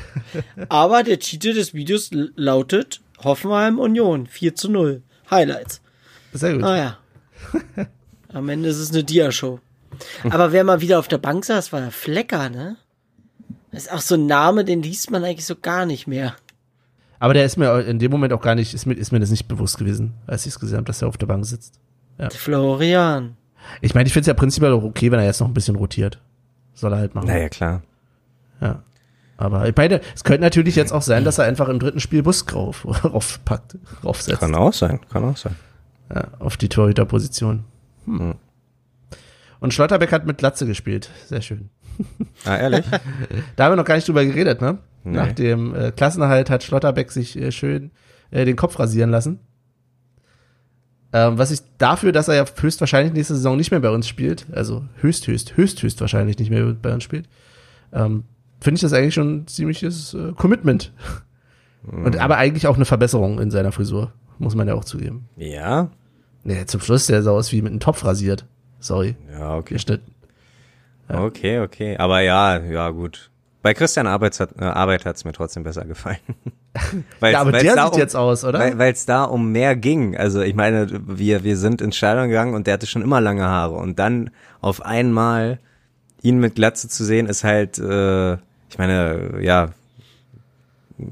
[0.70, 5.04] Aber der Titel des Videos lautet Hoffenheim Union 4 zu 0.
[5.30, 5.82] Highlights.
[6.34, 6.64] Sehr gut.
[6.64, 6.98] Ah ja.
[8.34, 9.60] Am Ende ist es eine Dia-Show.
[10.30, 12.78] Aber wer mal wieder auf der Bank saß, war der Flecker, ne?
[13.72, 16.36] Das ist auch so ein Name, den liest man eigentlich so gar nicht mehr.
[17.20, 19.30] Aber der ist mir in dem Moment auch gar nicht, ist mir, ist mir das
[19.30, 21.80] nicht bewusst gewesen, als ich es gesehen habe, dass er auf der Bank sitzt.
[22.32, 23.38] Florian.
[23.80, 25.76] Ich meine, ich finde es ja prinzipiell auch okay, wenn er jetzt noch ein bisschen
[25.76, 26.20] rotiert.
[26.74, 27.28] Soll er halt machen.
[27.28, 27.84] Naja, klar.
[28.60, 28.84] Ja.
[29.38, 32.22] Aber ich meine, es könnte natürlich jetzt auch sein, dass er einfach im dritten Spiel
[32.22, 34.40] Busk rauf, raufpackt, raufsetzt.
[34.40, 35.56] Kann auch sein, kann auch sein.
[36.14, 37.64] Ja, auf die Torhüterposition.
[38.20, 38.36] Hm.
[39.60, 41.10] Und Schlotterbeck hat mit Glatze gespielt.
[41.26, 41.70] Sehr schön.
[42.46, 42.86] Ah, ehrlich?
[43.56, 44.80] Da haben wir noch gar nicht drüber geredet, ne?
[45.04, 45.18] Nee.
[45.18, 47.92] Nach dem äh, Klassenerhalt hat Schlotterbeck sich äh, schön
[48.32, 49.40] äh, den Kopf rasieren lassen.
[51.14, 54.48] Ähm, was ich dafür, dass er ja höchstwahrscheinlich nächste Saison nicht mehr bei uns spielt,
[54.54, 57.28] also höchst, höchst, höchst, höchst wahrscheinlich nicht mehr bei uns spielt,
[57.94, 58.24] ähm,
[58.60, 60.94] finde ich das eigentlich schon ein ziemliches äh, Commitment.
[61.84, 65.28] Und aber eigentlich auch eine Verbesserung in seiner Frisur, muss man ja auch zugeben.
[65.36, 65.92] ja?
[66.44, 68.46] Nee, zum Schluss der sah aus wie mit einem Topf rasiert.
[68.80, 69.76] Sorry, Ja, okay.
[69.76, 70.12] geschnitten.
[71.08, 71.98] Okay, okay.
[71.98, 73.30] Aber ja, ja, gut.
[73.62, 76.18] Bei Christian Arbeit hat äh, Arbeit hat's mir trotzdem besser gefallen.
[77.20, 78.78] Weil's- Ja, aber weil's der sieht um, jetzt aus, oder?
[78.80, 80.18] Weil es da um mehr ging.
[80.18, 83.44] Also ich meine, wir, wir sind ins Stadion gegangen und der hatte schon immer lange
[83.44, 83.76] Haare.
[83.76, 85.60] Und dann auf einmal
[86.24, 88.34] ihn mit Glatze zu sehen, ist halt, äh,
[88.70, 89.70] ich meine, ja,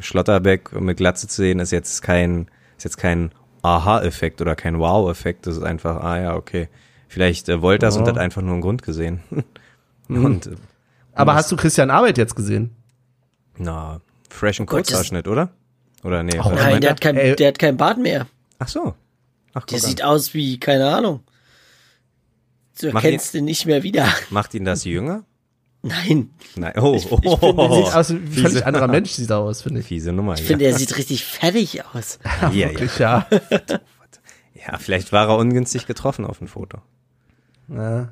[0.02, 5.48] Schlotterbeck mit Glatze zu sehen, ist jetzt kein, ist jetzt kein Aha-Effekt oder kein Wow-Effekt.
[5.48, 6.70] Das ist einfach, ah ja, okay.
[7.08, 8.10] Vielleicht äh, wollte das und Ja.
[8.12, 9.22] hat einfach nur einen Grund gesehen.
[10.10, 10.56] und äh,
[11.14, 12.76] aber hast du Christian Arbeit jetzt gesehen?
[13.58, 15.50] na, fresh und das- Kurzhaarschnitt, oder?
[16.04, 16.40] Oder nee?
[16.40, 16.92] Oh, Nein, der er?
[16.92, 17.36] hat, kein, Ey.
[17.36, 18.26] der hat kein Bart mehr.
[18.58, 18.94] Ach so.
[19.54, 19.90] Ach, Der guck an.
[19.90, 21.22] sieht aus wie, keine Ahnung.
[22.80, 24.08] Du erkennst ihn nicht mehr wieder.
[24.30, 25.24] Macht ihn das jünger?
[25.82, 26.30] Nein.
[26.56, 26.74] Nein.
[26.78, 29.62] Oh, ich oh, finde, oh, Sieht aus wie ein völlig anderer Mensch sieht er aus,
[29.62, 29.86] finde ich.
[29.86, 30.34] Fiese Nummer.
[30.34, 30.46] Ich ja.
[30.48, 32.20] finde, er sieht richtig fertig aus.
[32.42, 32.70] ja, ja.
[32.70, 33.28] Wirklich, ja.
[34.54, 36.80] ja, vielleicht war er ungünstig getroffen auf dem Foto.
[37.70, 38.10] ja.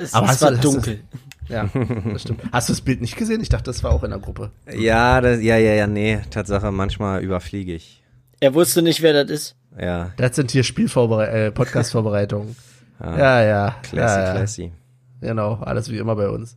[0.00, 1.00] Es, Aber es du- war du- dunkel.
[1.48, 1.66] Ja,
[2.12, 2.42] das stimmt.
[2.52, 3.40] Hast du das Bild nicht gesehen?
[3.40, 4.50] Ich dachte, das war auch in der Gruppe.
[4.70, 6.20] Ja, das, ja, ja, ja, nee.
[6.28, 8.02] Tatsache, manchmal überfliege ich.
[8.38, 9.56] Er wusste nicht, wer das ist.
[9.80, 12.54] Ja, Das sind hier Spielvorberei äh, Podcast-Vorbereitungen.
[12.98, 13.76] Ah, ja, ja.
[13.82, 14.32] classy, ja, ja.
[14.34, 14.72] classy.
[15.20, 16.56] Genau, alles wie immer bei uns.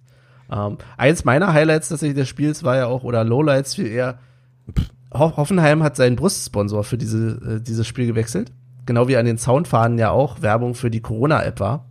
[0.51, 4.19] Ähm, eins meiner Highlights tatsächlich des Spiels war ja auch, oder Lowlights viel eher,
[5.13, 8.51] Ho Hoffenheim hat seinen Brustsponsor für diese, äh, dieses Spiel gewechselt.
[8.85, 11.85] Genau wie an den Soundfahnen ja auch Werbung für die Corona-App war.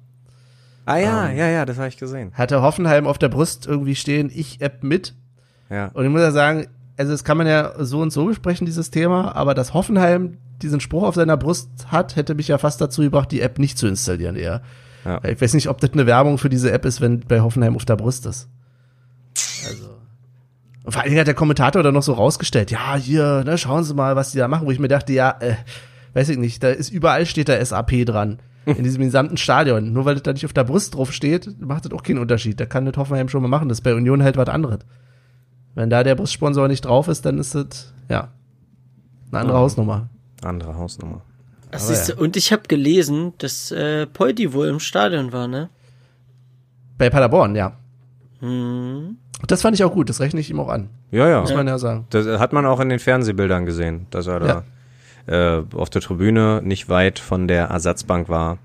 [0.86, 1.36] Ah ja, Ähm.
[1.36, 2.32] ja, ja, das habe ich gesehen.
[2.34, 5.14] Hatte Hoffenheim auf der Brust irgendwie stehen, ich App mit.
[5.68, 5.90] Ja.
[5.92, 8.90] Und ich muss ja sagen, also das kann man ja so und so besprechen, dieses
[8.90, 13.02] Thema, aber dass Hoffenheim diesen Spruch auf seiner Brust hat, hätte mich ja fast dazu
[13.02, 14.62] gebracht, die App nicht zu installieren eher.
[15.04, 15.20] Ja.
[15.24, 17.84] Ich weiß nicht, ob das eine Werbung für diese App ist, wenn bei Hoffenheim auf
[17.84, 18.48] der Brust ist.
[19.66, 19.88] Also.
[20.84, 23.84] Und vor allen Dingen hat der Kommentator dann noch so rausgestellt, ja, hier, ne, schauen
[23.84, 25.54] Sie mal, was die da machen, wo ich mir dachte, ja, äh,
[26.14, 28.38] weiß ich nicht, da ist überall steht da SAP dran.
[28.66, 29.92] In diesem gesamten Stadion.
[29.92, 32.60] Nur weil das da nicht auf der Brust drauf steht, macht das auch keinen Unterschied.
[32.60, 33.70] Da kann das Hoffenheim schon mal machen.
[33.70, 34.80] Das ist bei Union halt was anderes.
[35.74, 38.28] Wenn da der Brustsponsor nicht drauf ist, dann ist das, ja,
[39.30, 39.62] eine andere Ja.
[39.62, 40.08] Hausnummer.
[40.42, 41.22] Andere Hausnummer.
[41.72, 45.68] Ach, siehst du, Und ich habe gelesen, dass äh, Poldi wohl im Stadion war, ne?
[46.98, 47.72] Bei Paderborn, ja.
[48.40, 49.16] Hm.
[49.46, 51.40] Das fand ich auch gut, das rechne ich ihm auch an, Ja, ja.
[51.40, 52.06] muss man ja sagen.
[52.10, 54.64] Das hat man auch in den Fernsehbildern gesehen, dass er da
[55.26, 58.58] äh, auf der Tribüne nicht weit von der Ersatzbank war.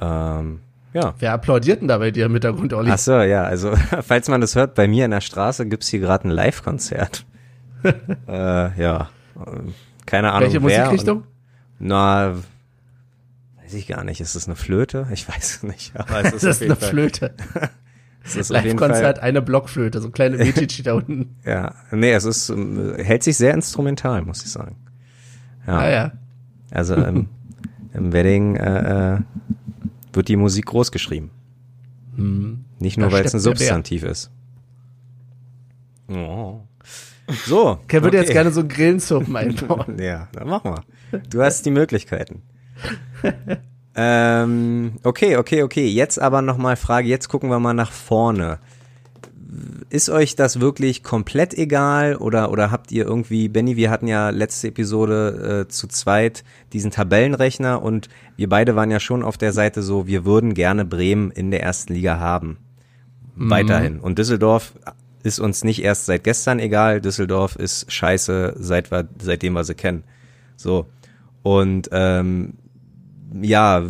[0.00, 0.60] Ähm,
[0.92, 1.14] ja.
[1.18, 2.90] Wer applaudiert denn da bei dir im Hintergrund, Olli?
[2.92, 6.00] Ach so, ja, also falls man das hört, bei mir in der Straße gibt's hier
[6.00, 7.24] gerade ein Live-Konzert.
[8.28, 9.08] äh, ja,
[10.06, 10.84] keine Ahnung Welche wer.
[10.84, 11.24] Musikrichtung?
[11.78, 12.34] Na,
[13.62, 14.20] weiß ich gar nicht.
[14.20, 15.06] Ist das eine Flöte?
[15.12, 15.92] Ich weiß es nicht.
[15.96, 17.34] Aber es ist das ist eine Fall, Flöte.
[18.24, 21.36] es ist Live-Konzert, eine Blockflöte, so ein kleine Medici da unten.
[21.44, 24.76] ja, nee, es ist, ähm, hält sich sehr instrumental, muss ich sagen.
[25.66, 26.12] Ja, Ah ja.
[26.70, 27.28] also im,
[27.94, 29.20] im Wedding äh, äh,
[30.12, 31.30] wird die Musik groß geschrieben.
[32.78, 33.12] Nicht nur, Hm.
[33.12, 33.40] Weil es ein.
[33.40, 34.30] Substantiv ist.
[36.08, 36.60] Oh.
[37.46, 37.78] So.
[37.88, 38.34] Ken würde jetzt okay.
[38.34, 39.98] gerne so einen Grillensuppen einbauen.
[39.98, 40.82] Ja, dann mach mal.
[41.30, 42.42] Du hast die Möglichkeiten.
[43.94, 45.86] ähm, okay, okay, okay.
[45.86, 48.58] Jetzt aber nochmal Frage, jetzt gucken wir mal nach vorne.
[49.88, 54.30] Ist euch das wirklich komplett egal oder, oder habt ihr irgendwie, Benny, wir hatten ja
[54.30, 59.52] letzte Episode äh, zu zweit diesen Tabellenrechner und wir beide waren ja schon auf der
[59.52, 62.58] Seite so, wir würden gerne Bremen in der ersten Liga haben.
[63.36, 64.00] Weiterhin.
[64.00, 64.74] Und Düsseldorf
[65.24, 67.00] ist uns nicht erst seit gestern egal.
[67.00, 70.04] Düsseldorf ist scheiße, seit wir, seitdem wir sie kennen.
[70.56, 70.86] So.
[71.42, 72.54] Und ähm,
[73.42, 73.82] ja,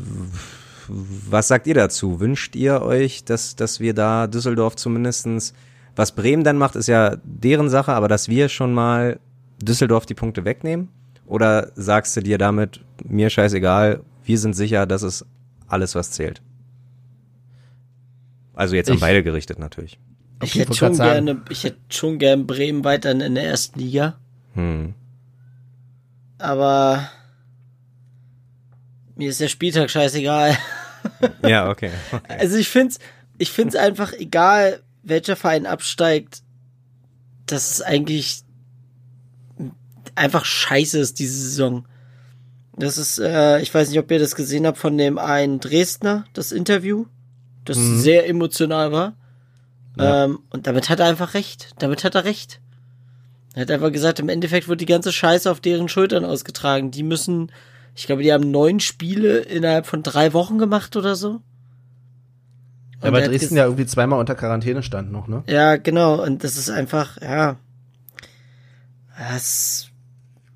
[0.88, 2.20] was sagt ihr dazu?
[2.20, 5.52] Wünscht ihr euch, dass, dass wir da Düsseldorf zumindestens,
[5.96, 9.18] was Bremen dann macht, ist ja deren Sache, aber dass wir schon mal
[9.62, 10.88] Düsseldorf die Punkte wegnehmen?
[11.26, 15.26] Oder sagst du dir damit, mir scheißegal, wir sind sicher, das ist
[15.66, 16.42] alles, was zählt?
[18.54, 19.98] Also jetzt an Ich- beide gerichtet natürlich.
[20.42, 21.26] Ich hätte schon sagen.
[21.26, 24.18] gerne, ich hätte schon gern Bremen weiterhin in der ersten Liga.
[24.54, 24.94] Hm.
[26.38, 27.08] Aber
[29.16, 30.56] mir ist der Spieltag scheißegal.
[31.46, 31.90] Ja, okay.
[32.12, 32.34] okay.
[32.38, 32.98] Also ich find's,
[33.36, 36.40] ich find's einfach egal, welcher Verein absteigt,
[37.44, 38.42] dass es eigentlich
[40.14, 41.86] einfach scheiße ist diese Saison.
[42.76, 46.24] Das ist, äh, ich weiß nicht, ob ihr das gesehen habt von dem einen Dresdner,
[46.32, 47.04] das Interview,
[47.66, 47.98] das Mhm.
[48.00, 49.14] sehr emotional war.
[49.96, 50.24] Ja.
[50.24, 51.74] Ähm, und damit hat er einfach recht.
[51.78, 52.60] Damit hat er recht.
[53.54, 56.90] Er hat einfach gesagt, im Endeffekt wird die ganze Scheiße auf deren Schultern ausgetragen.
[56.90, 57.52] Die müssen,
[57.94, 61.40] ich glaube, die haben neun Spiele innerhalb von drei Wochen gemacht oder so.
[63.00, 65.44] Ja, Und weil er hat Dresden ja irgendwie zweimal unter Quarantäne stand noch, ne?
[65.46, 66.22] ja, genau.
[66.22, 67.56] Und das ist einfach, ja.
[69.16, 69.88] Das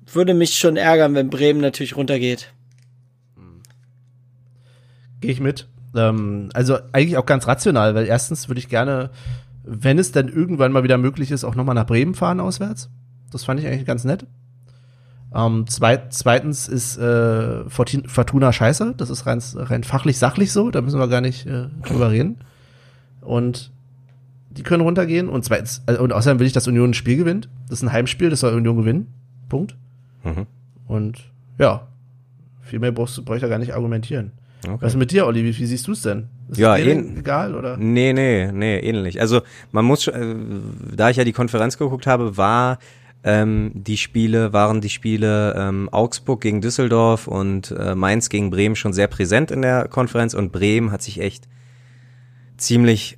[0.05, 2.51] würde mich schon ärgern, wenn Bremen natürlich runtergeht.
[5.21, 5.67] Gehe ich mit.
[5.95, 9.09] Ähm, also eigentlich auch ganz rational, weil erstens würde ich gerne,
[9.63, 12.89] wenn es dann irgendwann mal wieder möglich ist, auch nochmal nach Bremen fahren auswärts.
[13.31, 14.25] Das fand ich eigentlich ganz nett.
[15.33, 18.95] Ähm, zweit, zweitens ist äh, Fortuna scheiße.
[18.97, 20.71] Das ist rein, rein fachlich, sachlich so.
[20.71, 22.37] Da müssen wir gar nicht äh, drüber reden.
[23.21, 23.71] Und
[24.49, 25.29] die können runtergehen.
[25.29, 27.49] Und zweitens, also, und außerdem will ich, dass Union ein Spiel gewinnt.
[27.67, 29.13] Das ist ein Heimspiel, das soll Union gewinnen.
[29.49, 29.75] Punkt.
[30.23, 30.47] Mhm.
[30.87, 31.23] Und
[31.59, 31.87] ja,
[32.61, 34.31] viel mehr brauchst du, brauche ich da gar nicht argumentieren.
[34.65, 34.77] Okay.
[34.81, 35.43] Was ist mit dir, Olli?
[35.43, 36.27] Wie, wie siehst du es denn?
[36.49, 37.77] Ist Ja, dir ähn- egal oder?
[37.77, 39.21] Nee, nee, nee, ähnlich.
[39.21, 39.41] Also
[39.71, 40.35] man muss, äh,
[40.95, 42.79] da ich ja die Konferenz geguckt habe, war
[43.23, 48.75] ähm, die Spiele, waren die Spiele ähm, Augsburg gegen Düsseldorf und äh, Mainz gegen Bremen
[48.75, 51.47] schon sehr präsent in der Konferenz und Bremen hat sich echt
[52.57, 53.17] ziemlich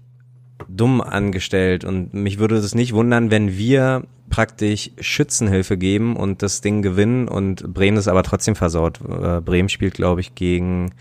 [0.67, 6.61] dumm angestellt und mich würde es nicht wundern, wenn wir praktisch Schützenhilfe geben und das
[6.61, 8.99] Ding gewinnen und Bremen ist aber trotzdem versaut.
[9.01, 10.91] Äh, Bremen spielt, glaube ich, gegen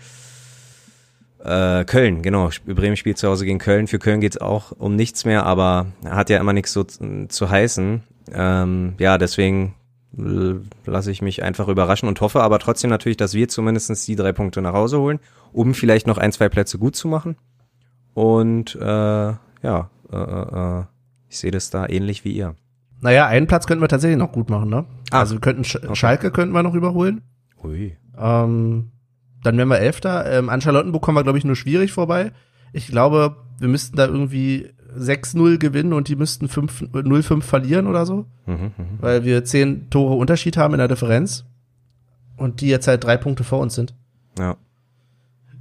[1.43, 2.49] äh, Köln, genau.
[2.65, 3.87] Bremen spielt zu Hause gegen Köln.
[3.87, 8.03] Für Köln geht's auch um nichts mehr, aber hat ja immer nichts so zu, heißen.
[8.33, 9.75] Ähm, ja, deswegen
[10.13, 14.33] lasse ich mich einfach überraschen und hoffe aber trotzdem natürlich, dass wir zumindestens die drei
[14.33, 15.19] Punkte nach Hause holen,
[15.53, 17.37] um vielleicht noch ein, zwei Plätze gut zu machen.
[18.13, 20.83] Und äh, ja, äh, äh, äh,
[21.29, 22.55] ich sehe das da ähnlich wie ihr.
[22.99, 24.85] Naja, einen Platz könnten wir tatsächlich noch gut machen, ne?
[25.11, 25.21] Ah.
[25.21, 27.21] Also wir könnten Sch Schalke könnten wir noch überholen.
[27.63, 27.97] Ui.
[28.17, 28.91] Ähm,
[29.43, 30.25] dann wären wir Elfter.
[30.31, 32.31] Ähm, an Charlottenburg kommen wir, glaube ich, nur schwierig vorbei.
[32.73, 38.05] Ich glaube, wir müssten da irgendwie 6-0 gewinnen und die müssten 5 0-5 verlieren oder
[38.05, 38.25] so.
[38.45, 38.71] Mhm, mhm.
[38.99, 41.45] Weil wir 10 Tore Unterschied haben in der Differenz.
[42.37, 43.93] Und die jetzt halt drei Punkte vor uns sind.
[44.39, 44.57] Ja.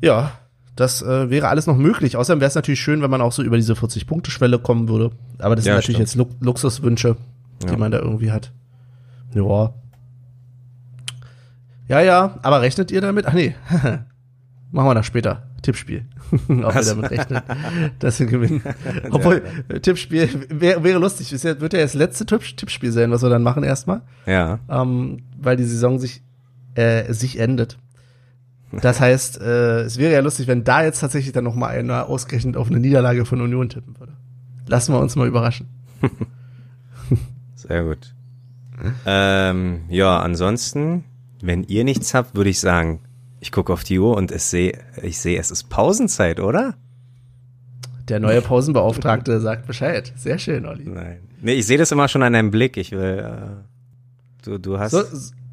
[0.01, 0.33] Ja,
[0.77, 2.17] das äh, wäre alles noch möglich.
[2.17, 5.11] Außerdem wäre es natürlich schön, wenn man auch so über diese 40-Punkte-Schwelle kommen würde.
[5.39, 6.29] Aber das Ja, sind natürlich stimmt.
[6.31, 7.17] jetzt Lu Luxuswünsche,
[7.63, 7.77] die Ja.
[7.77, 8.53] man da irgendwie hat.
[9.35, 9.75] Ja.
[11.91, 13.27] Ja, ja, aber rechnet ihr damit?
[13.27, 13.53] Ach nee.
[14.71, 15.43] Machen wir das später.
[15.63, 16.05] Tippspiel.
[16.49, 17.43] Ob wir damit rechnen,
[17.99, 18.63] dass wir gewinnen.
[19.11, 21.33] Obwohl, äh, Tippspiel wäre wäre lustig.
[21.33, 24.61] Ja, wird ja das letzte Tipp Tippspiel sein, was wir dann machen erstmal Ja.
[24.69, 26.23] ähm, weil die Saison sich,
[26.77, 27.77] äh, sich endet.
[28.71, 32.07] Das heißt, äh, es wäre ja lustig, wenn da jetzt tatsächlich dann noch mal einer
[32.09, 34.13] ausgerechnet auf eine Niederlage von Union tippen würde.
[34.69, 35.67] Lassen wir uns mal überraschen.
[37.57, 38.15] Sehr gut.
[39.05, 41.05] ähm, ja, ansonsten,
[41.41, 43.01] wenn ihr nichts habt, würde ich sagen,
[43.41, 46.75] ich gucke auf die Uhr und es sehe, ich sehe, es ist Pausenzeit, oder?
[48.09, 50.13] Der neue Pausenbeauftragte sagt Bescheid.
[50.17, 50.85] Sehr schön, Olli.
[50.85, 51.21] Nein.
[51.41, 52.77] Nee, ich sehe das immer schon an deinem Blick.
[52.77, 54.91] Ich will, äh, du, du hast.
[54.91, 55.03] So,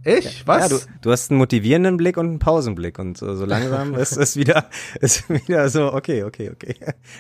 [0.04, 0.48] ich?
[0.48, 0.72] Was?
[0.72, 4.18] Ja, du, du hast einen motivierenden Blick und einen Pausenblick und so, so langsam ist
[4.18, 4.66] es wieder,
[5.02, 6.76] ist wieder so, okay, okay, okay.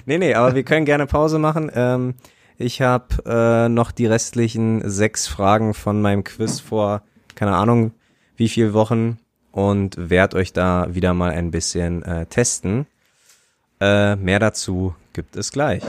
[0.06, 1.70] Nee, nee, aber wir können gerne Pause machen.
[1.74, 2.16] Ähm,
[2.58, 7.04] ich habe äh, noch die restlichen sechs Fragen von meinem Quiz vor,
[7.36, 7.92] keine Ahnung,
[8.38, 9.20] wie viel Wochen
[9.52, 12.86] und werde euch da wieder mal ein bisschen äh, testen.
[13.82, 15.84] Äh, mehr dazu gibt es gleich.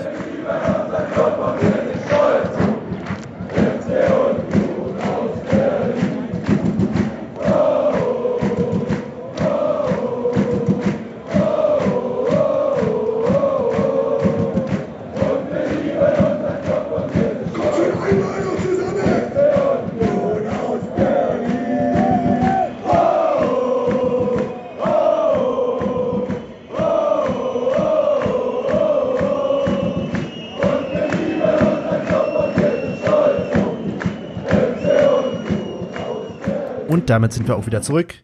[37.09, 38.15] Damit sind wir auch wieder zurück.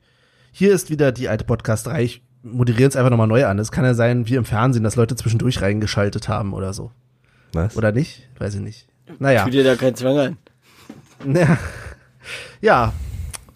[0.52, 2.04] Hier ist wieder die alte Podcast-Reihe.
[2.04, 3.58] Ich moderiere es einfach nochmal neu an.
[3.58, 6.92] Es kann ja sein, wie im Fernsehen, dass Leute zwischendurch reingeschaltet haben oder so.
[7.52, 7.76] Was?
[7.76, 8.28] Oder nicht?
[8.38, 8.86] Weiß ich nicht.
[9.18, 9.44] Naja.
[9.44, 10.38] Tu dir da keinen Zwang an.
[11.26, 11.58] Ja,
[12.60, 12.92] ja.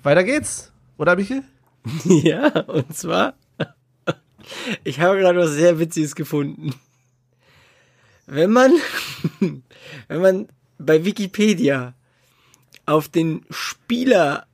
[0.03, 0.73] weiter geht's.
[0.97, 1.43] Oder, Michael?
[2.05, 3.35] Ja, und zwar,
[4.85, 6.75] ich habe gerade was sehr Witziges gefunden.
[8.27, 8.73] Wenn man,
[9.41, 11.95] wenn man bei Wikipedia
[12.87, 14.48] auf den Spieler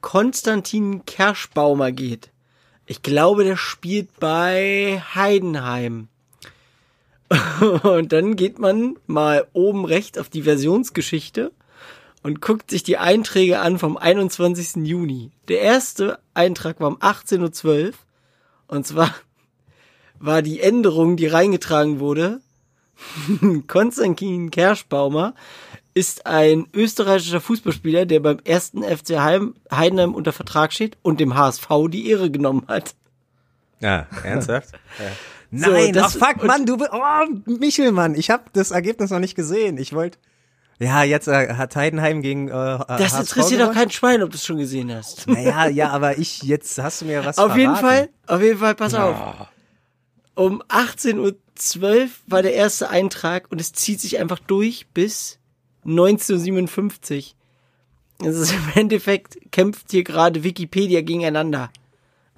[0.00, 2.30] Konstantin Kerschbaumer geht,
[2.86, 6.08] ich glaube, der spielt bei Heidenheim.
[7.82, 11.50] Und dann geht man mal oben rechts auf die Versionsgeschichte
[12.22, 14.84] und guckt sich die Einträge an vom 21.
[14.84, 15.30] Juni.
[15.46, 17.92] Der erste Eintrag war um 18.12 Uhr.
[18.66, 19.14] Und zwar
[20.18, 22.40] war die Änderung, die reingetragen wurde.
[23.68, 25.34] Konstantin Kerschbaumer
[25.96, 31.34] ist ein österreichischer Fußballspieler, der beim ersten FC Heim, Heidenheim unter Vertrag steht und dem
[31.34, 32.94] HSV die Ehre genommen hat.
[33.80, 34.72] Ja, ernsthaft?
[34.98, 35.58] ja.
[35.58, 37.00] So, Nein, das- ach fuck, Mann, du bist, oh,
[37.46, 39.78] Michel, Mann, ich habe das Ergebnis noch nicht gesehen.
[39.78, 40.18] Ich wollte,
[40.78, 44.36] ja, jetzt äh, hat Heidenheim gegen äh, Das HSV interessiert doch kein Schwein, ob du
[44.36, 45.26] es schon gesehen hast.
[45.26, 48.08] Naja, ja, aber ich, jetzt hast du mir was Auf jeden verraten.
[48.26, 49.16] Fall, auf jeden Fall, pass auf.
[50.34, 55.38] Um 18.12 Uhr war der erste Eintrag und es zieht sich einfach durch bis
[55.86, 57.36] 1957.
[58.24, 61.70] Es ist im Endeffekt, kämpft hier gerade Wikipedia gegeneinander.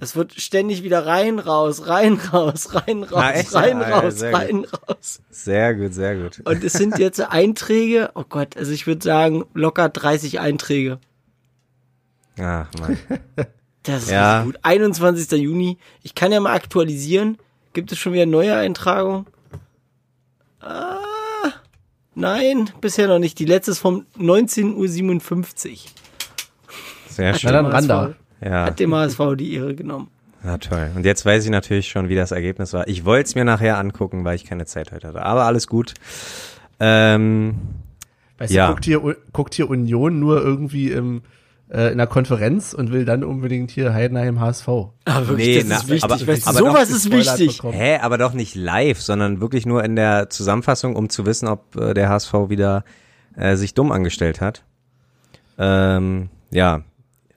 [0.00, 3.54] Es wird ständig wieder rein, raus, rein, raus, rein, raus, echt?
[3.54, 5.20] rein, ja, raus, sehr rein, raus.
[5.30, 6.40] Sehr gut, sehr gut.
[6.44, 10.98] Und es sind jetzt Einträge, oh Gott, also ich würde sagen, locker 30 Einträge.
[12.40, 12.96] Ach, Mann.
[13.82, 14.44] Das ist Ja.
[14.44, 14.56] gut.
[14.62, 15.32] 21.
[15.40, 15.78] Juni.
[16.04, 17.36] Ich kann ja mal aktualisieren.
[17.72, 19.26] Gibt es schon wieder neue Eintragungen?
[20.60, 20.98] Ah,
[22.18, 23.38] nein, bisher noch nicht.
[23.38, 25.76] Die letzte ist vom 19.57 Uhr.
[27.08, 27.52] Sehr Na schön.
[27.52, 28.14] dann ran da.
[28.44, 30.08] Ja, Hat dem HSV die Ehre genommen.
[30.42, 30.90] na toll.
[30.94, 32.86] Und jetzt weiß ich natürlich schon, wie das Ergebnis war.
[32.86, 35.22] Ich wollte es mir nachher angucken, weil ich keine Zeit heute hatte.
[35.22, 35.94] Aber alles gut.
[36.80, 37.56] Ähm,
[38.38, 38.68] Weißt Ja.
[38.68, 41.22] du, guckt hier, guckt hier Union nur irgendwie im,
[41.70, 44.68] äh, in der Konferenz und will dann unbedingt hier Heidenheim HSV.
[44.68, 46.04] Aber wirklich, Nee, das na, ist wichtig.
[46.04, 47.56] aber- weißt du, aber sowas ist wichtig.
[47.58, 47.74] bekommen.
[47.74, 51.76] hä, aber doch nicht live, sondern wirklich nur in der Zusammenfassung, um zu wissen, ob
[51.76, 52.84] äh, der HSV wieder
[53.36, 54.64] äh, sich dumm angestellt hat.
[55.58, 56.82] Ähm, ja.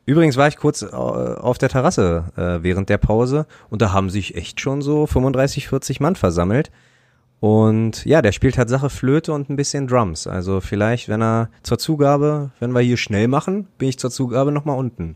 [0.06, 4.10] Übrigens war ich kurz äh, auf der Terrasse äh, während der Pause und da haben
[4.10, 6.72] sich echt schon so 35, 40 Mann versammelt.
[7.42, 10.28] Und ja, der spielt Tatsache Flöte und ein bisschen Drums.
[10.28, 14.52] Also vielleicht, wenn er zur Zugabe, wenn wir hier schnell machen, bin ich zur Zugabe
[14.52, 15.16] nochmal unten.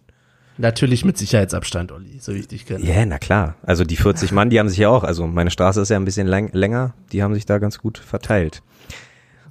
[0.57, 2.84] Natürlich mit Sicherheitsabstand, Olli, so dich kenne.
[2.84, 3.57] Ja, na klar.
[3.61, 6.05] Also die 40 Mann, die haben sich ja auch, also meine Straße ist ja ein
[6.05, 8.63] bisschen lang, länger, die haben sich da ganz gut verteilt.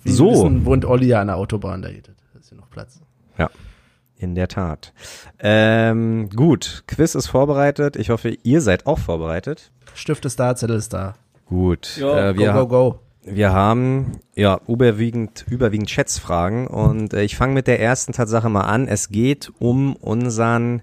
[0.02, 0.32] Wie so.
[0.32, 2.08] Wissen, wohnt Olli ja an der Autobahn, da geht.
[2.08, 3.00] Da ist hier noch Platz.
[3.38, 3.50] Ja,
[4.16, 4.92] in der Tat.
[5.38, 7.94] Ähm, gut, Quiz ist vorbereitet.
[7.94, 9.70] Ich hoffe, ihr seid auch vorbereitet.
[9.94, 11.14] Stift ist da, Zettel ist da.
[11.46, 13.00] Gut, Ja, äh, Go, wir, go, go.
[13.22, 18.62] wir haben ja überwiegend, überwiegend Schätzfragen und äh, ich fange mit der ersten Tatsache mal
[18.62, 18.88] an.
[18.88, 20.82] Es geht um unseren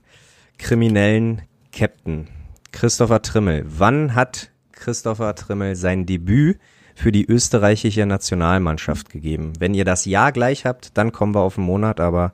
[0.57, 1.41] kriminellen
[1.71, 2.27] Captain,
[2.71, 3.65] Christopher Trimmel.
[3.67, 6.59] Wann hat Christopher Trimmel sein Debüt
[6.95, 9.53] für die österreichische Nationalmannschaft gegeben?
[9.59, 12.33] Wenn ihr das Jahr gleich habt, dann kommen wir auf den Monat, aber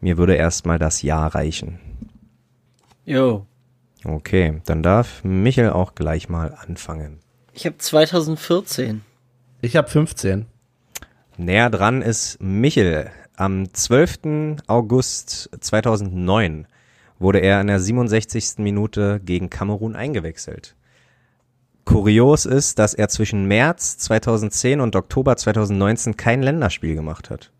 [0.00, 1.78] mir würde erstmal das Jahr reichen.
[3.06, 3.46] Jo.
[4.04, 7.20] Okay, dann darf Michel auch gleich mal anfangen.
[7.56, 9.02] Ich habe 2014.
[9.62, 10.46] Ich habe 15.
[11.36, 13.10] Näher dran ist Michel.
[13.36, 14.58] Am 12.
[14.66, 16.66] August 2009
[17.20, 18.58] wurde er in der 67.
[18.58, 20.74] Minute gegen Kamerun eingewechselt.
[21.84, 27.52] Kurios ist, dass er zwischen März 2010 und Oktober 2019 kein Länderspiel gemacht hat.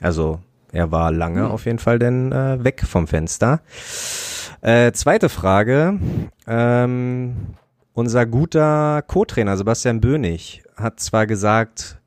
[0.00, 0.40] Also
[0.72, 1.50] er war lange Hm.
[1.50, 3.60] auf jeden Fall denn äh, weg vom Fenster.
[4.62, 5.98] Äh, zweite Frage.
[6.46, 7.36] Ähm,
[7.98, 11.98] unser guter Co-Trainer Sebastian Bönig hat zwar gesagt,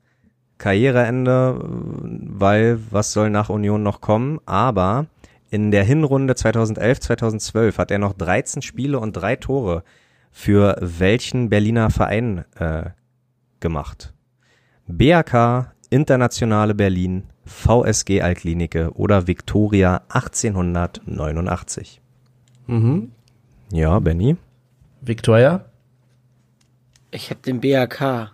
[0.56, 5.04] Karriereende, weil was soll nach Union noch kommen, aber
[5.50, 9.84] in der Hinrunde 2011, 2012 hat er noch 13 Spiele und drei Tore
[10.30, 12.84] für welchen Berliner Verein äh,
[13.60, 14.14] gemacht?
[14.86, 22.00] BAK, Internationale Berlin, VSG Altklinike oder Viktoria 1889.
[22.66, 23.12] Mhm.
[23.70, 24.38] Ja, Benny.
[25.02, 25.66] Victoria?
[27.14, 28.32] Ich habe den BAK.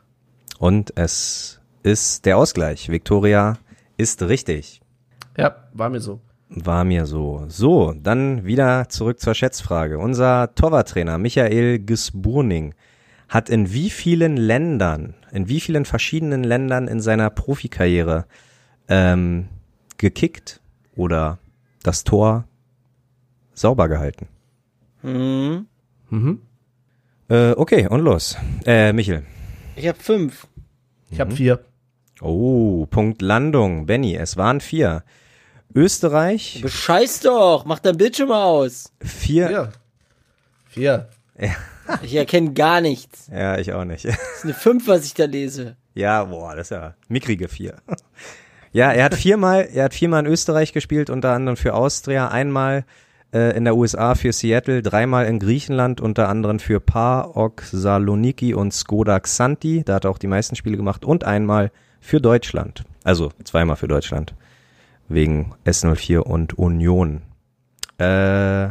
[0.59, 2.89] Und es ist der Ausgleich.
[2.89, 3.59] Viktoria
[3.97, 4.81] ist richtig.
[5.37, 6.21] Ja, war mir so.
[6.49, 7.45] War mir so.
[7.49, 9.99] So, dann wieder zurück zur Schätzfrage.
[9.99, 12.75] Unser Torwarttrainer Michael Gisburning
[13.29, 18.27] hat in wie vielen Ländern, in wie vielen verschiedenen Ländern in seiner Profikarriere
[18.89, 19.49] ähm,
[19.97, 20.61] gekickt
[20.95, 21.39] oder
[21.83, 22.45] das Tor
[23.55, 24.29] sauber gehalten?
[25.03, 25.67] Hm.
[26.11, 26.43] Mhm.
[27.29, 28.37] Äh, okay, und los.
[28.65, 29.25] Äh, Michel.
[29.77, 30.47] Ich habe fünf.
[31.11, 31.61] Ich habe vier.
[32.21, 33.87] Oh, Punkt Landung.
[33.87, 35.05] Benny, es waren vier.
[35.75, 38.91] Österreich, Bescheiß doch, mach dein Bildschirm aus.
[39.03, 39.49] vier.
[39.49, 39.73] Vier.
[40.67, 41.09] Vier.
[42.03, 43.29] Ich erkenne gar nichts.
[43.33, 44.05] Ja, ich auch nicht.
[44.07, 45.77] Das ist eine fünf, was ich da lese.
[45.95, 47.77] Ja, boah, das ist ja mickrige vier.
[48.73, 52.85] Ja, er hat viermal, er hat viermal in Österreich gespielt, unter anderem für Austria, einmal
[53.33, 58.73] äh, in der USA für Seattle, dreimal in Griechenland, unter anderem für PAOK Saloniki und
[58.73, 61.71] Skoda Xanti, da hat er auch die meisten Spiele gemacht, und einmal
[62.01, 62.85] für Deutschland.
[63.05, 64.35] Also zweimal für Deutschland.
[65.09, 67.23] Wegen S04 und Union.
[67.99, 68.71] Äh,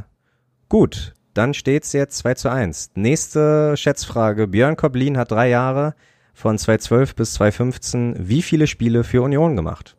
[0.70, 2.92] gut, dann steht's jetzt 2 zu 1.
[2.96, 4.48] Nächste Schätzfrage.
[4.48, 5.94] Björn Koblin hat drei Jahre
[6.34, 9.96] von 2012 bis 2015 wie viele Spiele für Union gemacht?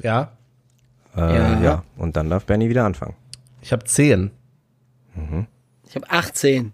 [0.00, 0.32] Ja.
[1.16, 1.60] Äh, Ja.
[1.60, 1.84] ja.
[1.96, 3.14] Und dann darf Benny wieder anfangen.
[3.60, 4.30] Ich habe zehn.
[5.86, 6.72] Ich habe 18.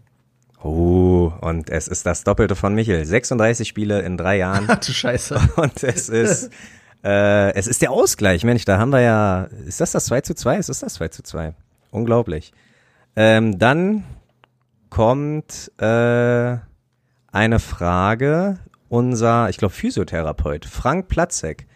[0.62, 3.04] Oh, und es ist das Doppelte von Michel.
[3.04, 4.64] 36 Spiele in drei Jahren.
[4.68, 5.38] Ach du Scheiße.
[5.56, 6.50] Und es ist,
[7.04, 8.44] äh, es ist der Ausgleich.
[8.44, 10.56] Mensch, da haben wir ja, ist das das 2 zu 2?
[10.56, 11.54] Es ist das 2 zu 2.
[11.90, 12.52] Unglaublich.
[13.14, 14.04] Ähm, dann
[14.88, 16.56] kommt äh,
[17.30, 18.58] eine Frage.
[18.88, 21.66] Unser, ich glaube, Physiotherapeut Frank Platzek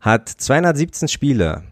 [0.00, 1.64] hat 217 Spiele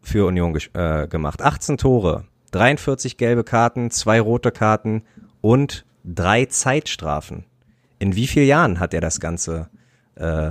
[0.00, 1.42] für Union äh, gemacht.
[1.42, 5.02] 18 Tore, 43 gelbe Karten, zwei rote Karten
[5.40, 7.44] und drei Zeitstrafen.
[7.98, 9.68] In wie vielen Jahren hat er das Ganze
[10.14, 10.50] äh,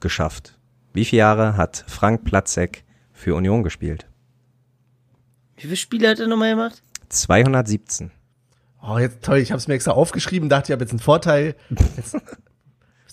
[0.00, 0.58] geschafft?
[0.92, 4.06] Wie viele Jahre hat Frank Platzek für Union gespielt?
[5.56, 6.82] Wie viele Spiele hat er nochmal gemacht?
[7.08, 8.10] 217.
[8.82, 9.38] Oh, jetzt toll.
[9.38, 11.56] Ich habe es mir extra aufgeschrieben, dachte, ich habe jetzt einen Vorteil.
[11.96, 12.16] Jetzt,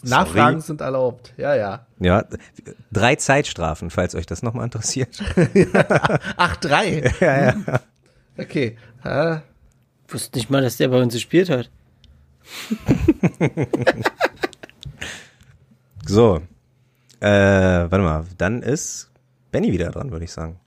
[0.03, 1.33] Nachfragen sind erlaubt.
[1.37, 1.85] Ja, ja.
[1.99, 2.25] Ja,
[2.91, 5.21] drei Zeitstrafen, falls euch das nochmal interessiert.
[6.37, 7.11] Ach, drei.
[7.19, 7.55] ja, ja.
[8.37, 8.77] Okay.
[9.03, 9.37] Äh,
[10.07, 11.69] Ich wusste nicht mal, dass der bei uns gespielt hat.
[16.05, 16.41] So.
[17.19, 19.09] Äh, warte mal, dann ist
[19.51, 20.59] Benny wieder dran, würde ich sagen.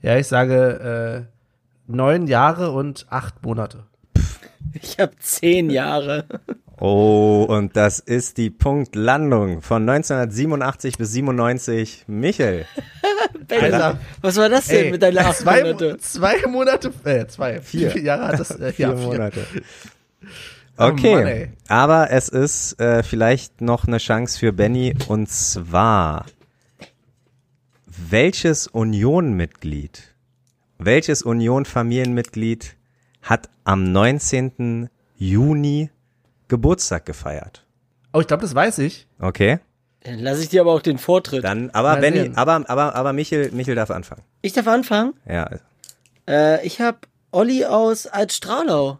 [0.00, 3.84] ja, ich sage äh, neun Jahre und acht Monate.
[4.72, 6.24] Ich habe zehn Jahre.
[6.80, 12.04] Oh, und das ist die Punktlandung von 1987 bis 97.
[12.06, 12.64] Michel.
[13.50, 15.90] Alter, Was war das denn ey, mit deinen acht zwei, Monate?
[15.92, 19.06] Mo- zwei Monate, äh, zwei, vier, vier Jahre hat das, äh, Vier ja, vier.
[19.06, 19.46] Monate.
[20.78, 21.50] Oh Okay, Mann, ey.
[21.68, 26.24] aber es ist äh, vielleicht noch eine Chance für Benny und zwar
[27.86, 30.14] welches Union-Mitglied,
[30.78, 32.76] welches Union-Familienmitglied
[33.22, 34.88] hat am 19.
[35.18, 35.90] Juni
[36.50, 37.64] Geburtstag gefeiert?
[38.12, 39.06] Oh, ich glaube, das weiß ich.
[39.18, 39.60] Okay,
[40.02, 41.44] Dann lasse ich dir aber auch den Vortritt.
[41.44, 42.36] dann aber Mal Benny, sehen.
[42.36, 44.22] aber aber aber Michel, Michel darf anfangen.
[44.42, 45.14] Ich darf anfangen.
[45.26, 45.48] Ja,
[46.28, 46.98] Äh, ich habe
[47.32, 48.98] Olli aus Altstrahlau.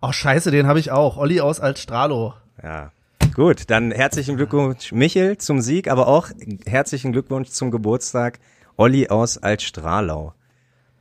[0.00, 1.16] Oh, scheiße, den habe ich auch.
[1.16, 2.34] Olli aus Altstrahlow.
[2.62, 2.92] Ja.
[3.34, 6.28] Gut, dann herzlichen Glückwunsch Michel zum Sieg, aber auch
[6.66, 8.38] herzlichen Glückwunsch zum Geburtstag
[8.76, 10.34] Olli aus Altstrahlau.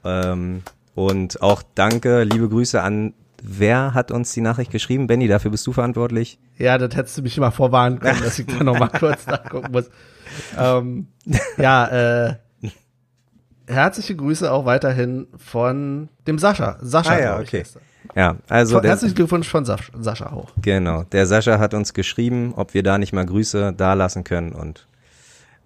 [0.05, 0.63] Ähm,
[0.95, 5.07] und auch danke, liebe Grüße an wer hat uns die Nachricht geschrieben?
[5.07, 6.39] Benny, dafür bist du verantwortlich.
[6.57, 9.71] Ja, das hättest du mich mal vorwarnen können, dass ich da noch mal kurz nachgucken
[9.71, 9.89] muss.
[10.57, 11.07] Ähm,
[11.57, 12.35] ja, äh,
[13.67, 16.77] herzliche Grüße auch weiterhin von dem Sascha.
[16.81, 17.63] Sascha, Ah ja, okay.
[18.15, 20.49] Ja, also Von, der, herzlichen Glückwunsch von Sascha, Sascha auch.
[20.61, 24.51] genau, der Sascha hat uns geschrieben, ob wir da nicht mal Grüße da lassen können
[24.51, 24.87] und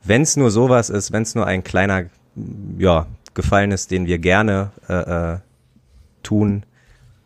[0.03, 2.05] wenn es nur sowas ist, wenn es nur ein kleiner,
[2.77, 5.37] ja, Gefallen ist, den wir gerne äh, äh,
[6.23, 6.63] tun,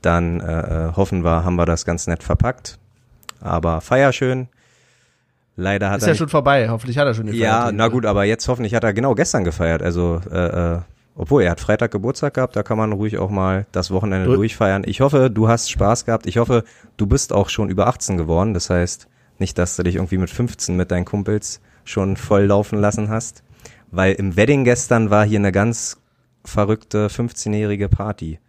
[0.01, 2.79] dann äh, äh, hoffen wir, haben wir das ganz nett verpackt.
[3.41, 4.47] Aber feier schön.
[5.55, 6.69] Leider hat Ist er ja nicht- schon vorbei.
[6.69, 7.43] Hoffentlich hat er schon gefeiert.
[7.43, 9.81] ja, na gut, aber jetzt hoffentlich hat er genau gestern gefeiert.
[9.81, 10.79] Also, äh, äh,
[11.15, 14.35] obwohl er hat Freitag Geburtstag gehabt, da kann man ruhig auch mal das Wochenende Du-
[14.35, 14.83] durchfeiern.
[14.85, 16.27] Ich hoffe, du hast Spaß gehabt.
[16.27, 16.63] Ich hoffe,
[16.95, 18.53] du bist auch schon über 18 geworden.
[18.53, 22.79] Das heißt, nicht, dass du dich irgendwie mit 15 mit deinen Kumpels schon voll laufen
[22.79, 23.43] lassen hast.
[23.91, 25.97] Weil im Wedding gestern war hier eine ganz
[26.45, 28.39] verrückte 15-jährige Party.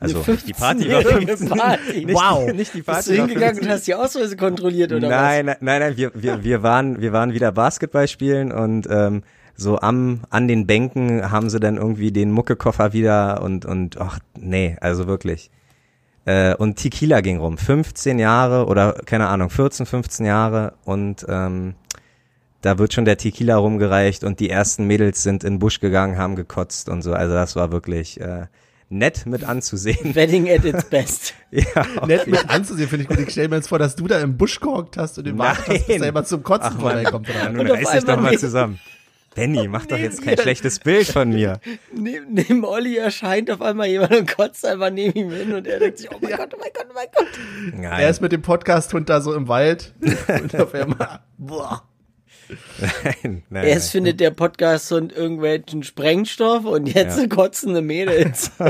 [0.00, 1.48] Also, die Party war 15-jährige 15.
[1.58, 2.04] Party.
[2.06, 2.52] Nicht, Wow.
[2.52, 3.64] Nicht die Bist Party du war hingegangen 15.
[3.66, 7.12] und hast die Ausweise kontrolliert oder nein, nein, nein, nein, wir, wir, wir waren, wir
[7.12, 9.22] waren wieder Basketball spielen und ähm,
[9.56, 14.18] so am, an den Bänken haben sie dann irgendwie den Muckekoffer wieder und, und, ach,
[14.38, 15.50] nee, also wirklich.
[16.24, 17.58] Äh, und Tequila ging rum.
[17.58, 21.74] 15 Jahre oder, keine Ahnung, 14, 15 Jahre und, ähm,
[22.62, 26.18] da wird schon der Tequila rumgereicht und die ersten Mädels sind in den Busch gegangen,
[26.18, 27.12] haben gekotzt und so.
[27.12, 28.46] Also das war wirklich äh,
[28.90, 30.14] nett mit anzusehen.
[30.14, 31.34] Wedding at its best.
[31.50, 33.18] ja, Nett mit anzusehen, finde ich gut.
[33.20, 35.68] Ich stelle mir jetzt vor, dass du da im Busch gehockt hast und den wartet
[35.68, 37.28] hast, bis jemand zum Kotzen Ach, vorbeikommt.
[37.28, 38.78] Ja, nun reiß dich doch mal zusammen.
[39.32, 41.60] Benny, mach doch jetzt kein schlechtes Bild von mir.
[41.92, 45.78] Neben, neben Olli erscheint auf einmal jemand und kotzt einfach neben ihm hin und er
[45.78, 47.28] denkt sich, oh mein Gott, oh mein Gott, oh mein Gott.
[47.72, 49.94] Nein, Er ist mit dem Podcast-Hund da so im Wald
[50.42, 51.84] und auf einmal, boah.
[53.22, 53.90] Nein, nein, Erst nein.
[54.04, 57.26] findet der Podcast und irgendwelchen Sprengstoff und jetzt Ja.
[57.28, 58.50] kotzende Mädels.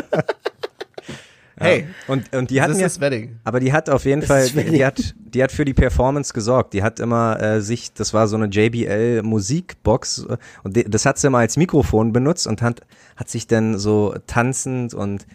[1.62, 3.38] Hey, Und, und die das hatten ist ja, das Wedding.
[3.44, 6.72] aber die hat auf jeden Fall, die, die hat, die hat für die Performance gesorgt.
[6.72, 11.04] Die hat immer äh, sich, das war so eine JBL Musikbox äh, und die, das
[11.04, 12.80] hat sie immer als Mikrofon benutzt und hat,
[13.16, 15.26] hat sich dann so tanzend und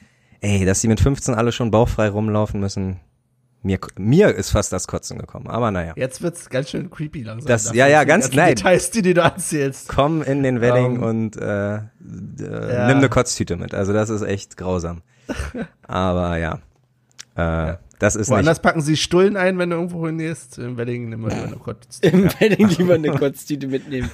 [0.42, 3.00] ey, dass sie mit 15 alle schon bauchfrei rumlaufen müssen.
[3.66, 5.94] Mir, mir ist fast das Kotzen gekommen, aber naja.
[5.96, 7.48] Jetzt wird's ganz schön creepy langsam.
[7.48, 8.54] Das- ja, ja, die ganz- ganzen nein.
[8.56, 9.88] Details, die, die du erzählst.
[9.88, 11.80] Komm in den Wedding Ähm, und äh, äh,
[12.40, 12.88] ja.
[12.88, 13.74] nimm eine Kotztüte mit.
[13.74, 15.02] Also das ist echt grausam.
[15.88, 16.60] Aber ja,
[17.36, 18.62] äh, das ist Woanders nicht.
[18.62, 20.60] packen sie Stullen ein, wenn du irgendwo hingehst.
[20.60, 21.98] Im Wedding nimm mal lieber eine Kotz.
[22.02, 24.12] Im Wedding lieber eine Kotztüte mitnehmen.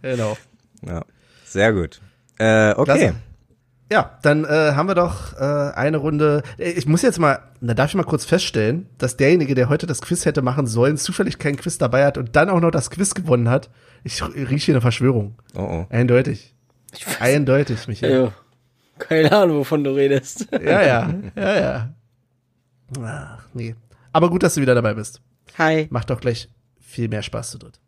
[0.00, 0.38] Genau.
[0.86, 1.02] Ja,
[1.44, 2.00] sehr gut.
[2.38, 2.84] Äh, okay.
[2.84, 3.14] Klasse.
[3.92, 6.42] Ja, dann äh, haben wir doch äh, eine Runde.
[6.56, 9.86] Äh, Ich muss jetzt mal, da darf ich mal kurz feststellen, dass derjenige, der heute
[9.86, 12.88] das Quiz hätte machen sollen, zufällig kein Quiz dabei hat und dann auch noch das
[12.90, 13.68] Quiz gewonnen hat.
[14.02, 15.34] Ich rieche hier eine Verschwörung.
[15.54, 15.86] Oh, oh.
[15.90, 16.54] Eindeutig.
[16.94, 18.12] Ich weiß, Eindeutig, Michael.
[18.24, 18.32] ja,
[18.98, 20.46] keine Ahnung, wovon du redest.
[20.52, 21.94] Ja, ja, ja, ja.
[23.02, 23.74] Ach, nee.
[24.12, 25.20] Aber gut, dass du wieder dabei bist.
[25.58, 25.86] Hi.
[25.90, 26.48] Macht doch gleich
[26.80, 27.78] viel mehr Spaß zu dritt.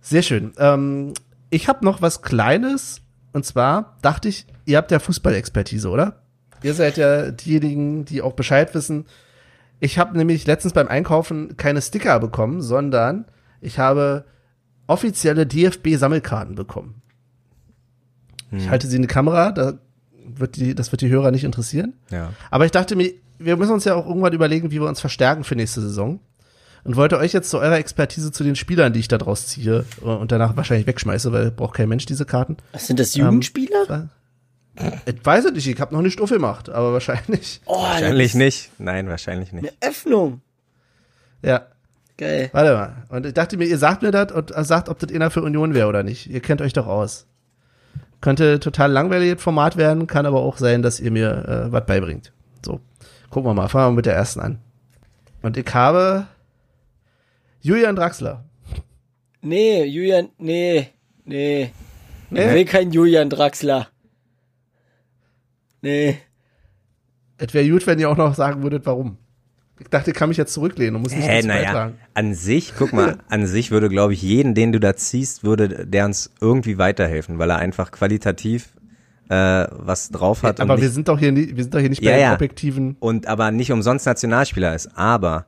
[0.00, 0.52] Sehr schön.
[0.58, 1.12] Ähm,
[1.50, 3.02] ich habe noch was Kleines.
[3.32, 6.22] Und zwar dachte ich, ihr habt ja Fußballexpertise, oder?
[6.62, 9.06] Ihr seid ja diejenigen, die auch Bescheid wissen.
[9.80, 13.24] Ich habe nämlich letztens beim Einkaufen keine Sticker bekommen, sondern
[13.60, 14.24] ich habe
[14.86, 17.00] offizielle DFB-Sammelkarten bekommen.
[18.52, 19.74] Ich halte sie in die Kamera, da
[20.26, 21.94] wird die, das wird die Hörer nicht interessieren.
[22.10, 22.32] Ja.
[22.50, 25.44] Aber ich dachte mir, wir müssen uns ja auch irgendwann überlegen, wie wir uns verstärken
[25.44, 26.20] für nächste Saison.
[26.82, 29.84] Und wollte euch jetzt zu eurer Expertise zu den Spielern, die ich da draus ziehe
[30.00, 32.56] und danach wahrscheinlich wegschmeiße, weil braucht kein Mensch diese Karten.
[32.72, 34.08] Was sind das Jugendspieler?
[35.04, 37.60] Ich weiß es nicht, ich habe noch nicht Stufe gemacht, aber wahrscheinlich.
[37.66, 38.70] oh, Wahrscheinlich nicht.
[38.78, 39.64] Nein, wahrscheinlich nicht.
[39.80, 40.40] Eine Öffnung.
[41.42, 41.66] Ja,
[42.16, 42.50] Geil.
[42.52, 42.92] warte mal.
[43.08, 45.74] Und ich dachte mir, ihr sagt mir das und sagt, ob das einer für Union
[45.74, 46.28] wäre oder nicht.
[46.30, 47.26] Ihr kennt euch doch aus.
[48.20, 51.30] Könnte total langweiliges Format werden, kann aber auch sein, dass ihr mir
[51.68, 52.32] äh, was beibringt.
[52.64, 52.80] So,
[53.30, 53.68] gucken wir mal.
[53.68, 54.58] Fangen wir mit der ersten an.
[55.42, 56.26] Und ich habe
[57.62, 58.44] Julian Draxler.
[59.40, 60.88] Nee, Julian, nee,
[61.24, 61.62] nee.
[61.64, 61.70] Ich
[62.30, 62.54] Nee?
[62.54, 63.88] will kein Julian Draxler.
[65.82, 66.18] Nee.
[67.38, 69.16] Es wäre gut, wenn ihr auch noch sagen würdet, warum.
[69.78, 71.94] Ich dachte, ich kann mich jetzt zurücklehnen und muss nicht Hä, dazu naja, beitragen.
[72.12, 75.86] an sich, guck mal, an sich würde, glaube ich, jeden, den du da ziehst, würde
[75.86, 78.74] der uns irgendwie weiterhelfen, weil er einfach qualitativ
[79.30, 80.60] äh, was drauf hat.
[80.60, 82.20] Aber und wir nicht, sind doch hier, nie, wir sind doch hier nicht Ja, bei
[82.20, 82.34] ja.
[82.34, 82.96] objektiven.
[83.00, 84.90] und aber nicht umsonst Nationalspieler ist.
[84.98, 85.46] Aber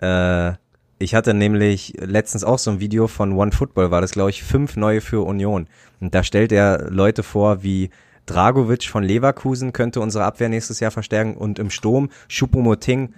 [0.00, 0.52] äh,
[0.98, 4.42] ich hatte nämlich letztens auch so ein Video von One Football, war das, glaube ich,
[4.42, 5.66] fünf neue für Union.
[6.00, 7.90] Und da stellt er Leute vor, wie
[8.26, 13.12] Dragovic von Leverkusen könnte unsere Abwehr nächstes Jahr verstärken und im Sturm Choupo-Moting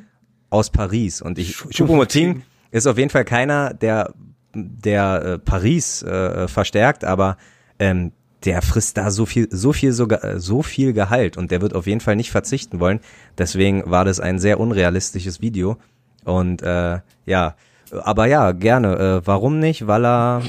[0.51, 1.23] aus Paris.
[1.23, 4.15] Und ich, Choupo-Moting ist auf jeden Fall keiner, der,
[4.55, 7.37] der äh, Paris äh, verstärkt, aber
[7.79, 8.13] ähm,
[8.45, 11.75] der frisst da so viel, so viel sogar, äh, so viel Gehalt und der wird
[11.75, 13.01] auf jeden Fall nicht verzichten wollen.
[13.39, 15.79] Deswegen war das ein sehr unrealistisches Video.
[16.25, 17.57] Und äh, ja,
[17.93, 19.21] aber ja, gerne.
[19.23, 19.87] Äh, warum nicht?
[19.87, 20.43] Weil er,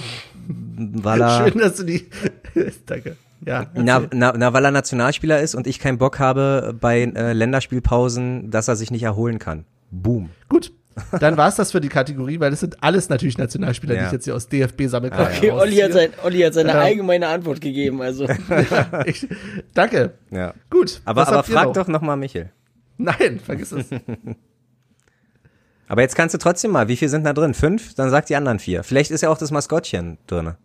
[0.48, 2.08] weil er, Schön, dass du die.
[2.86, 3.18] Danke.
[3.46, 3.68] Ja.
[3.76, 8.50] na, na, na, weil er Nationalspieler ist und ich keinen Bock habe bei äh, Länderspielpausen,
[8.52, 9.66] dass er sich nicht erholen kann.
[9.92, 10.30] Boom.
[10.50, 10.72] Gut.
[11.20, 14.06] dann war es das für die Kategorie, weil das sind alles natürlich Nationalspieler, die Ja.
[14.08, 15.28] ich jetzt hier aus DFB sammeln kann.
[15.28, 16.80] Okay, Olli hat, sein, Olli hat seine Ja.
[16.80, 18.02] allgemeine Antwort gegeben.
[18.02, 18.28] Also
[19.06, 19.28] ich,
[19.76, 20.14] danke.
[20.32, 20.56] Ja.
[20.72, 21.02] Gut.
[21.06, 21.74] Aber, was aber frag noch?
[21.74, 22.50] doch nochmal Michel.
[22.98, 23.86] Nein, vergiss es.
[25.88, 27.54] Aber jetzt kannst du trotzdem mal, wie viel sind da drin?
[27.54, 27.94] Fünf?
[27.96, 28.84] Dann sag die anderen vier.
[28.84, 30.56] Vielleicht ist ja auch das Maskottchen drin.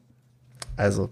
[0.77, 1.11] Also,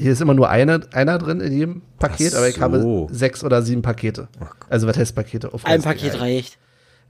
[0.00, 2.60] hier ist immer nur eine, einer drin in jedem Paket, Ach aber ich so.
[2.62, 4.28] habe sechs oder sieben Pakete.
[4.68, 5.52] Also, was heißt Pakete?
[5.52, 6.58] Auf ein Paket reicht.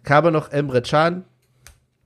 [0.04, 1.24] Ich habe noch Emre Can.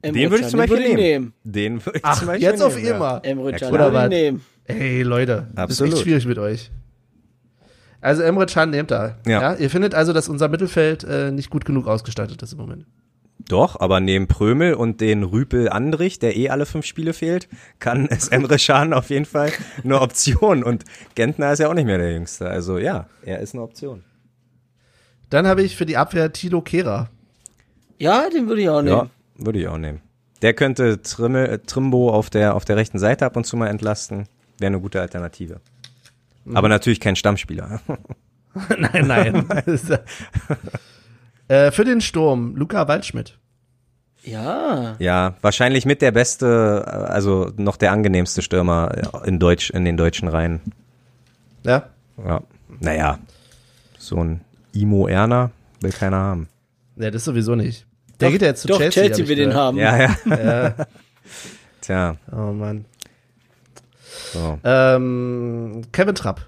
[0.03, 1.32] Emre Den würde ich Can, zum Beispiel ich nehmen.
[1.45, 2.97] Den würde ich Ach, zum Beispiel jetzt auf nehmen, ja.
[2.97, 3.20] immer.
[3.24, 4.45] Emre Ja, Can würde ich Oder nehmen.
[4.66, 5.95] Ey, Leute, das ist Absolut.
[5.95, 6.70] echt schwierig mit euch.
[8.01, 9.16] Also Emre Can nehmt da.
[9.26, 9.55] Ja.
[9.55, 12.87] Ihr findet also, dass unser Mittelfeld äh, nicht gut genug ausgestattet ist im Moment.
[13.49, 18.07] Doch, aber neben Prömel und den Rüpel Andrich, der eh alle fünf Spiele fehlt, kann
[18.11, 20.64] es Emre Can auf jeden Fall eine Option.
[20.64, 20.84] Und
[21.14, 22.49] Gentner ist ja auch nicht mehr der Jüngste.
[22.49, 24.03] Also ja, er ist eine Option.
[25.30, 27.11] Dann habe ich für die Abwehr Tilo Kehrer.
[27.99, 28.97] Ja, den würde ich auch nehmen.
[28.97, 30.01] Ja, würde ich auch nehmen.
[30.42, 33.68] Der könnte Trimmel, äh, Trimbo auf der, auf der rechten Seite ab und zu mal
[33.68, 34.26] entlasten.
[34.59, 35.61] Wäre eine gute Alternative.
[36.53, 37.80] Aber natürlich kein Stammspieler.
[38.78, 39.47] nein, nein.
[41.55, 43.38] Äh, für den Sturm, Luca Waldschmidt.
[44.22, 44.96] Ja.
[44.98, 50.28] Ja, wahrscheinlich mit der beste, also noch der angenehmste Stürmer in Deutsch, in den deutschen
[50.28, 50.61] Reihen.
[51.64, 51.88] Ja.
[52.24, 52.40] Ja.
[52.80, 53.18] Naja,
[53.98, 54.40] so ein
[54.72, 55.50] Imo Erner
[55.80, 56.48] will keiner haben.
[56.96, 57.86] Ja, das sowieso nicht.
[58.20, 59.05] Der geht ja jetzt zu Doch, Chelsea.
[59.05, 59.76] Chelsea, will den haben.
[59.76, 60.16] Ja, ja.
[60.26, 60.74] Ja.
[61.80, 62.86] Tja, Oh Mann.
[64.32, 64.59] so.
[64.64, 66.46] Ähm, Kevin Trapp.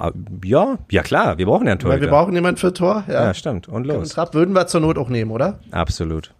[0.00, 0.12] Ah,
[0.44, 2.10] Ja, ja klar, wir brauchen ja einen Weil wir Torhüter.
[2.10, 3.04] brauchen jemanden für Tor.
[3.08, 3.24] Ja.
[3.26, 3.68] Ja, stimmt.
[3.68, 4.10] Und los.
[4.10, 5.60] Trapp würden wir zur Not auch nehmen, oder?
[5.70, 6.34] Absolut.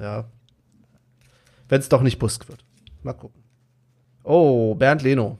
[0.00, 0.24] Ja.
[1.68, 2.64] Wenn es doch nicht Busk wird.
[3.02, 3.42] Mal gucken.
[4.22, 5.38] Oh, Bernd Leno.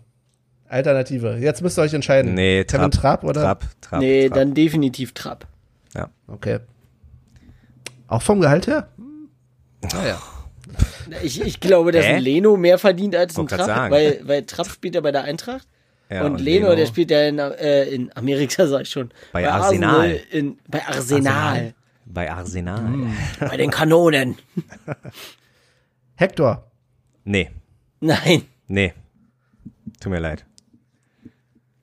[0.68, 1.37] Alternative.
[1.39, 2.35] Jetzt müsst ihr euch entscheiden.
[2.35, 3.43] Nee, Kevin Trapp, oder?
[3.43, 4.01] Trapp, Trapp.
[4.01, 4.35] nee, Trapp.
[4.39, 5.47] dann definitiv Trapp.
[5.95, 6.09] Ja.
[6.26, 6.61] Okay.
[8.09, 8.89] Auch vom Gehalt her?
[9.93, 10.18] Naja.
[11.22, 12.14] Ich, ich glaube, dass Hä?
[12.14, 15.68] ein Leno mehr verdient als ein Trapp, weil, weil Trapp spielt ja bei der Eintracht
[16.11, 19.11] ja und, Leno, der spielt ja in, äh, in Amerika, sag ich schon.
[19.32, 20.20] Bei Arsenal.
[20.30, 21.74] In, bei Arsenal.
[22.07, 22.92] bei Arsenal.
[23.40, 24.36] Bei den Kanonen.
[26.16, 26.70] Hector.
[27.24, 27.50] Nee,
[28.00, 28.92] Nein, nee.
[30.00, 30.44] Tut mir leid.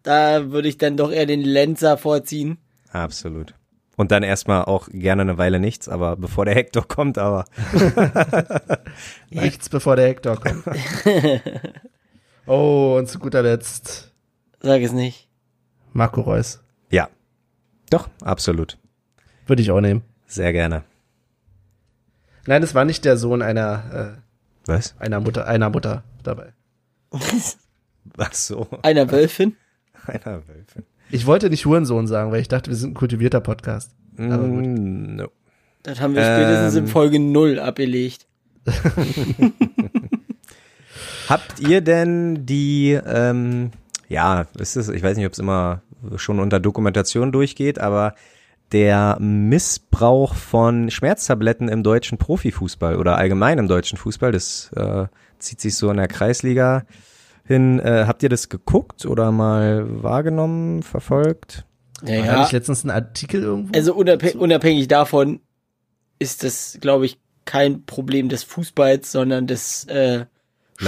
[0.04, 2.58] da würde ich dann doch eher den Lenzer vorziehen.
[2.92, 3.56] Absolut.
[3.98, 7.46] Und dann erstmal auch gerne eine Weile nichts, aber bevor der Hector kommt, aber
[9.30, 10.64] Nichts bevor der Hector kommt.
[12.48, 14.11] oh, und zu guter Letzt
[14.62, 15.28] Sag es nicht.
[15.94, 16.62] Marco Reus.
[16.90, 17.10] ja.
[17.90, 18.78] Doch, absolut.
[19.48, 20.02] Würde ich auch nehmen.
[20.26, 20.84] Sehr gerne.
[22.48, 24.22] Nein, es war nicht der Sohn einer,
[24.66, 24.92] Was?
[24.98, 26.54] äh, einer Mutter, einer Mutter dabei.
[28.18, 28.68] Ach so.
[28.82, 29.58] Einer Wölfin.
[30.08, 30.84] Einer Wölfin.
[31.10, 33.92] Ich wollte nicht Hurensohn sagen, weil ich dachte, wir sind ein kultivierter Podcast.
[34.18, 34.66] Aber gut.
[34.66, 35.28] Mm, no.
[35.84, 36.84] Das haben wir spätestens Ähm.
[36.86, 38.26] in Folge 0 abgelegt.
[41.28, 43.72] Habt ihr denn die, ähm,
[44.12, 45.82] ja, ist es, ich weiß nicht, ob es immer
[46.18, 48.14] schon unter Dokumentation durchgeht, aber
[48.74, 55.06] der Missbrauch von Schmerztabletten im deutschen Profifußball oder allgemein im deutschen Fußball, das äh,
[55.40, 56.84] zieht sich so in der Kreisliga
[57.46, 57.80] hin.
[57.80, 61.66] Äh, habt ihr das geguckt oder mal wahrgenommen, verfolgt?
[62.04, 62.40] Ja, ja.
[62.42, 63.78] nicht letztens ein Artikel irgendwo?
[63.78, 65.40] Also unabhängig, unabhängig davon
[66.20, 70.26] ist das, glaube ich, kein Problem des Fußballs, sondern des äh,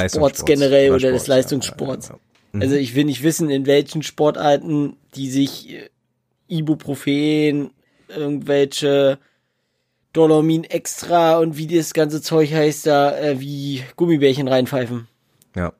[0.08, 2.08] Sports generell oder, des Sports, ja, Leistungssports.
[2.10, 2.20] ja, ja.
[2.62, 5.90] Also ich will nicht wissen, in welchen Sportarten die sich äh,
[6.48, 7.72] Ibuprofen,
[8.08, 9.18] irgendwelche
[10.14, 15.08] Dolomin extra und wie das ganze Zeug heißt, da äh, wie Gummibärchen reinpfeifen.
[15.56, 15.74] Ja,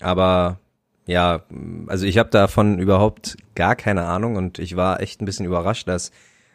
[0.00, 0.60] aber
[1.06, 1.42] ja,
[1.88, 5.88] also ich habe davon überhaupt gar keine Ahnung und ich war echt ein bisschen überrascht,
[5.88, 6.12] dass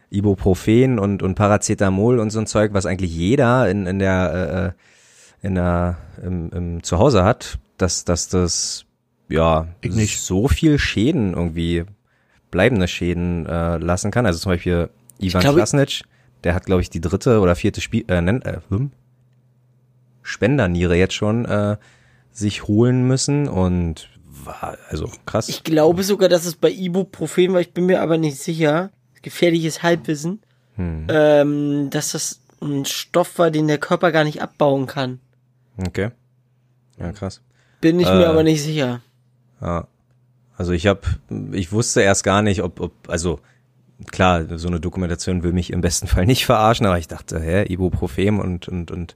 [0.09, 4.75] Ibuprofen und, und Paracetamol und so ein Zeug, was eigentlich jeder in, in der,
[5.41, 8.84] äh, in der im, im Zuhause hat, dass, dass das
[9.29, 10.21] ja Ich nicht.
[10.21, 11.85] so viel Schäden irgendwie
[12.51, 14.25] bleibende Schäden äh, lassen kann.
[14.25, 16.03] Also zum Beispiel Ivan Klasnic,
[16.43, 18.91] der hat glaube ich die dritte oder vierte Spiel äh, nennt, äh, hm?
[20.21, 21.77] Spenderniere jetzt schon äh,
[22.31, 24.09] sich holen müssen und
[24.43, 25.49] war also krass.
[25.49, 29.83] Ich glaube sogar, dass es bei Ibuprofen war, ich bin mir aber nicht sicher, gefährliches
[29.83, 30.41] Halbwissen,
[30.77, 31.07] Hm.
[31.09, 35.19] ähm, dass das ein Stoff war, den der Körper gar nicht abbauen kann.
[35.77, 36.09] Okay.
[36.99, 37.41] Ja, krass.
[37.79, 38.13] Bin ich Äh.
[38.17, 38.99] mir aber nicht sicher.
[39.61, 39.87] Ja.
[40.57, 41.01] Also ich habe,
[41.51, 43.39] ich wusste erst gar nicht, ob, ob, also
[44.11, 47.63] klar, so eine Dokumentation will mich im besten Fall nicht verarschen, aber ich dachte, hä,
[47.63, 49.15] Ibuprofen und, und, und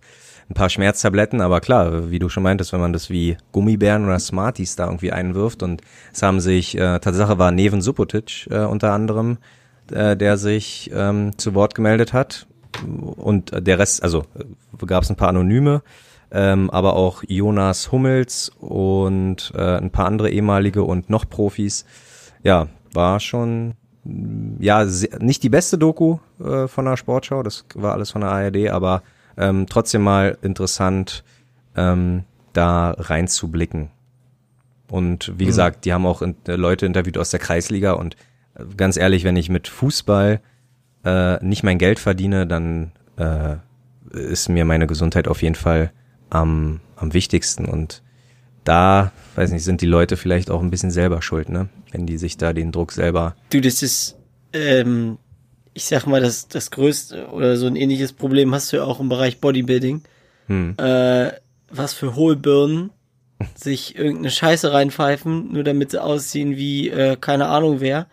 [0.49, 4.19] ein paar Schmerztabletten, aber klar, wie du schon meintest, wenn man das wie Gummibären oder
[4.19, 5.81] Smarties da irgendwie einwirft und
[6.11, 9.37] es haben sich, äh, Tatsache war Neven Subotic äh, unter anderem,
[9.91, 12.47] äh, der sich ähm, zu Wort gemeldet hat.
[12.85, 14.25] Und der Rest, also
[14.85, 15.81] gab es ein paar Anonyme,
[16.31, 21.85] ähm, aber auch Jonas Hummels und äh, ein paar andere ehemalige und noch Profis.
[22.43, 23.75] Ja, war schon
[24.59, 28.31] ja sehr, nicht die beste Doku äh, von der Sportschau, das war alles von der
[28.31, 29.03] ARD, aber
[29.37, 31.23] ähm, trotzdem mal interessant,
[31.75, 32.23] ähm,
[32.53, 33.89] da reinzublicken.
[34.89, 35.47] Und wie mhm.
[35.47, 38.15] gesagt, die haben auch in, äh, Leute interviewt aus der Kreisliga und
[38.55, 40.41] äh, ganz ehrlich, wenn ich mit Fußball
[41.05, 43.57] äh, nicht mein Geld verdiene, dann äh,
[44.11, 45.91] ist mir meine Gesundheit auf jeden Fall
[46.29, 47.65] am, am wichtigsten.
[47.65, 48.01] Und
[48.63, 51.69] da, weiß nicht, sind die Leute vielleicht auch ein bisschen selber schuld, ne?
[51.91, 53.35] Wenn die sich da den Druck selber.
[53.49, 54.17] Du, das ist,
[54.53, 55.17] ähm,
[55.73, 58.99] ich sag mal, das, das größte oder so ein ähnliches Problem hast du ja auch
[58.99, 60.03] im Bereich Bodybuilding.
[60.47, 60.75] Hm.
[60.77, 61.31] Äh,
[61.71, 62.91] was für Hohlbirnen
[63.55, 68.07] sich irgendeine Scheiße reinpfeifen, nur damit sie aussehen wie äh, keine Ahnung wer,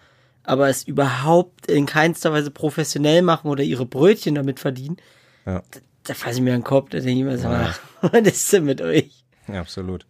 [0.45, 4.99] aber es überhaupt in keinster Weise professionell machen oder ihre Brötchen damit verdienen.
[5.45, 5.63] Ja.
[6.07, 7.75] Da, fasse ich mir an den Kopf, da denke ich mir so, ja.
[8.01, 9.25] was ist denn mit euch?
[9.49, 10.07] Absolut.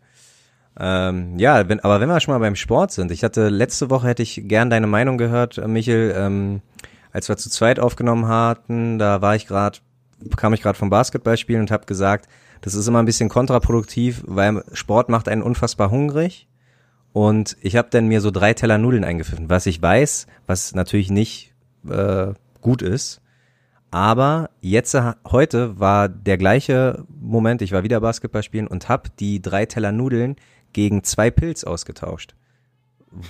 [0.78, 4.08] Ähm, ja, wenn, aber wenn wir schon mal beim Sport sind, ich hatte letzte Woche
[4.08, 6.60] hätte ich gern deine Meinung gehört, äh, Michel, ähm,
[7.12, 9.78] als wir zu zweit aufgenommen hatten, da war ich gerade,
[10.36, 12.28] kam ich gerade vom Basketballspielen und habe gesagt,
[12.60, 16.48] das ist immer ein bisschen kontraproduktiv, weil Sport macht einen unfassbar hungrig.
[17.12, 21.10] Und ich habe dann mir so drei Teller Nudeln eingepfiffen, was ich weiß, was natürlich
[21.10, 21.54] nicht
[21.88, 23.22] äh, gut ist.
[23.90, 29.10] Aber jetzt, äh, heute war der gleiche Moment, ich war wieder Basketball spielen und habe
[29.18, 30.36] die drei Teller Nudeln
[30.72, 32.34] gegen zwei Pilz ausgetauscht.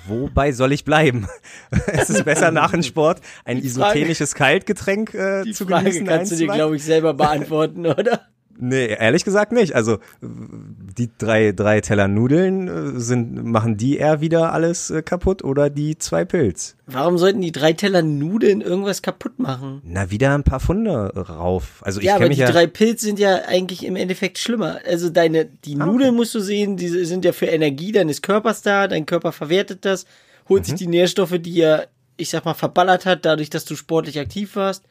[0.07, 1.29] Wobei soll ich bleiben?
[1.87, 6.07] es ist besser nach dem Sport ein isotenisches Kaltgetränk äh, die zu Frage genießen.
[6.07, 8.27] kannst du dir, glaube ich, selber beantworten, oder?
[8.59, 9.75] Nee, ehrlich gesagt nicht.
[9.75, 15.45] Also die drei, drei Teller Nudeln äh, sind, machen die eher wieder alles äh, kaputt
[15.45, 16.77] oder die zwei Pilz?
[16.87, 19.83] Warum sollten die drei Teller Nudeln irgendwas kaputt machen?
[19.85, 21.81] Na, wieder ein paar Funde rauf.
[21.83, 24.79] Also ich ja, aber die ja drei Pilz sind ja eigentlich im Endeffekt schlimmer.
[24.87, 28.63] Also deine, die Ah, Nudeln musst du sehen, die sind ja für Energie deines Körpers
[28.63, 30.07] da, dein Körper verwertet das,
[30.49, 30.65] holt Mhm.
[30.67, 34.57] sich die Nährstoffe, die er, ich sag mal, verballert hat, dadurch, dass du sportlich aktiv
[34.57, 34.85] warst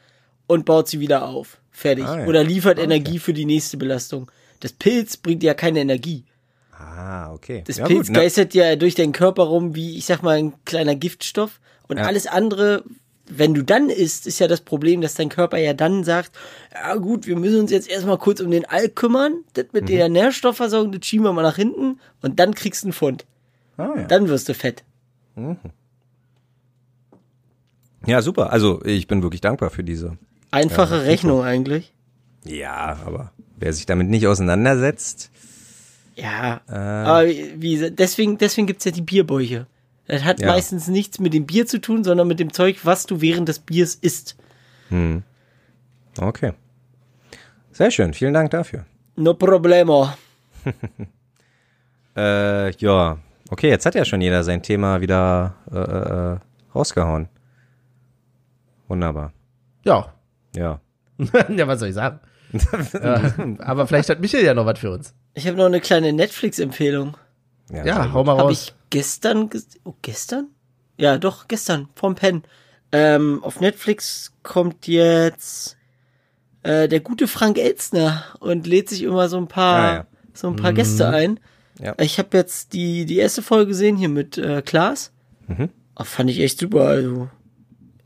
[0.46, 1.58] und baut sie wieder auf.
[1.70, 2.04] Fertig.
[2.06, 2.26] Ah, ja.
[2.26, 2.84] Oder liefert Okay.
[2.84, 4.30] Energie für die nächste Belastung.
[4.60, 6.24] Das Pilz bringt ja keine Energie.
[6.72, 7.62] Ah, okay.
[7.66, 8.20] Das ja, Pilz gut, ne?
[8.22, 11.60] geistert ja durch deinen Körper rum wie, ich sag mal, ein kleiner Giftstoff.
[11.88, 12.04] Und Ja.
[12.04, 12.84] alles andere,
[13.28, 16.32] wenn du dann isst, ist ja das Problem, dass dein Körper ja dann sagt,
[16.72, 19.44] ja gut, wir müssen uns jetzt erstmal kurz um den Alk kümmern.
[19.54, 19.86] Das mit Mhm.
[19.88, 22.00] der Nährstoffversorgung, das schieben wir mal nach hinten.
[22.22, 23.26] Und dann kriegst du einen Pfund.
[23.76, 24.02] Ah, ja.
[24.04, 24.84] Dann wirst du fett.
[28.06, 28.50] ja, super.
[28.52, 30.16] Also ich bin wirklich dankbar für diese.
[30.56, 31.92] Einfache Rechnung eigentlich.
[32.44, 35.30] Ja, aber wer sich damit nicht auseinandersetzt,
[36.14, 36.60] Ja.
[36.68, 39.66] äh, Aber wie, deswegen, deswegen gibt's ja die Bierbäuche.
[40.06, 40.48] Das hat Ja.
[40.48, 43.58] meistens nichts mit dem Bier zu tun, sondern mit dem Zeug, was du während des
[43.58, 44.36] Biers isst.
[46.20, 46.52] okay.
[47.72, 48.86] Sehr schön, vielen Dank dafür.
[49.16, 50.10] No problemo.
[52.16, 53.18] Äh, ja,
[53.50, 56.38] okay, jetzt hat ja schon jeder sein Thema wieder äh, äh,
[56.74, 57.28] rausgehauen.
[58.88, 59.32] Wunderbar.
[59.84, 60.14] Ja.
[60.56, 60.80] Ja.
[61.18, 62.20] ja, was soll ich sagen?
[62.92, 65.14] ja, aber vielleicht hat Michael ja noch was für uns.
[65.34, 67.16] Ich habe noch eine kleine Netflix-Empfehlung.
[67.72, 68.12] Ja, gut.
[68.14, 68.52] hau mal Habe raus.
[68.68, 70.48] ich gestern, ges- oh, gestern?
[70.98, 72.42] Ja, doch, gestern, vom Pen.
[72.92, 75.76] Ähm, auf Netflix kommt jetzt
[76.62, 80.06] äh, der gute Frank Elzner und lädt sich immer so ein paar, ja.
[80.32, 81.40] so ein paar Gäste ein.
[81.80, 81.94] Ja.
[82.00, 85.12] Ich habe jetzt die, die erste Folge gesehen hier mit äh, Klaas.
[85.48, 85.68] Mhm.
[85.96, 86.82] Ach, fand ich echt super.
[86.86, 87.28] Also,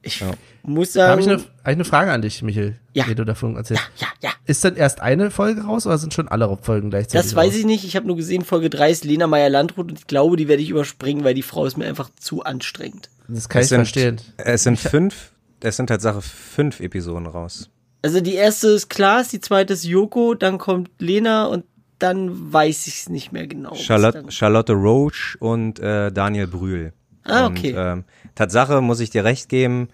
[0.03, 0.25] ich
[0.63, 3.07] muss Da habe sagen, ich eine, eigentlich eine Frage an dich, Michael, Ja.
[3.09, 3.83] wie du davon erzählst.
[3.99, 4.31] ja, ja.
[4.47, 7.57] Ist denn erst eine Folge raus oder sind schon alle Folgen gleichzeitig Das weiß raus?
[7.61, 7.85] ich nicht.
[7.85, 10.71] Ich habe nur gesehen, Folge 3 ist Lena Meyer-Landrut und ich glaube, die werde ich
[10.71, 13.09] überspringen, weil die Frau ist mir einfach zu anstrengend.
[13.29, 14.21] Das kann Es ich sind, verstehen.
[14.39, 17.71] Es sind fünf, es sind Tatsache fünf Episoden raus.
[18.03, 21.65] Also die erste ist Klaas, die zweite ist Joko, dann kommt Lena und
[21.99, 23.75] dann weiß ich es nicht mehr genau.
[23.75, 26.93] Charlotte, dann- Charlotte Roach und äh, Daniel Brühl.
[27.25, 27.75] Ah, und, okay.
[27.77, 28.05] ähm,
[28.35, 29.89] Tatsache muss ich dir recht geben.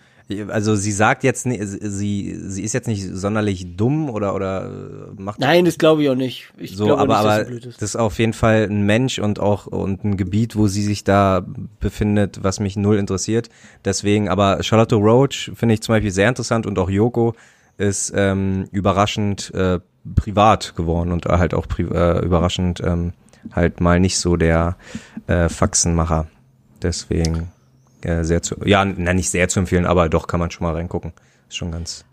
[0.48, 5.38] Also sie sagt jetzt, sie, sie ist jetzt nicht sonderlich dumm oder oder äh, macht
[5.38, 6.52] Nein, das glaube ich auch nicht.
[6.58, 7.82] Ich so, glaube aber nicht, dass aber sie blöd ist.
[7.82, 11.04] das ist auf jeden Fall ein Mensch und auch und ein Gebiet, wo sie sich
[11.04, 11.46] da
[11.78, 13.50] befindet, was mich null interessiert.
[13.84, 17.34] Deswegen, aber Charlotte Roach finde ich zum Beispiel sehr interessant und auch Yoko
[17.78, 19.78] ist ähm, überraschend äh,
[20.16, 23.12] privat geworden und halt auch äh, überraschend ähm,
[23.52, 24.76] halt mal nicht so der
[25.28, 26.26] äh, Faxenmacher.
[26.82, 27.52] Deswegen
[28.02, 30.74] äh, sehr zu, ja, na nicht sehr zu empfehlen, aber doch kann man schon mal
[30.74, 31.12] reingucken.
[31.48, 32.04] Ist schon ganz,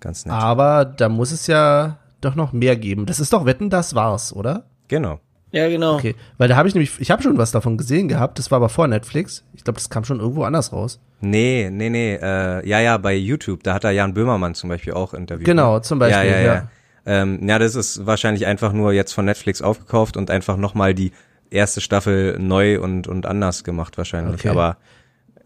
[0.00, 0.34] ganz nett.
[0.34, 3.06] Aber da muss es ja doch noch mehr geben.
[3.06, 4.64] Das ist doch Wetten, das war's, oder?
[4.88, 5.20] Genau.
[5.52, 5.94] Ja, genau.
[5.94, 8.56] Okay, weil da habe ich nämlich, ich habe schon was davon gesehen gehabt, das war
[8.56, 9.44] aber vor Netflix.
[9.54, 10.98] Ich glaube, das kam schon irgendwo anders raus.
[11.20, 14.94] Nee, nee, nee, äh, ja, ja, bei YouTube, da hat er Jan Böhmermann zum Beispiel
[14.94, 15.46] auch interviewt.
[15.46, 16.54] Genau, zum Beispiel, Ja, ja, ja.
[16.54, 16.68] ja.
[17.06, 21.12] Ähm, ja, das ist wahrscheinlich einfach nur jetzt von Netflix aufgekauft und einfach nochmal die
[21.50, 24.34] erste Staffel neu und, und anders gemacht wahrscheinlich.
[24.40, 24.48] Okay.
[24.48, 24.76] Aber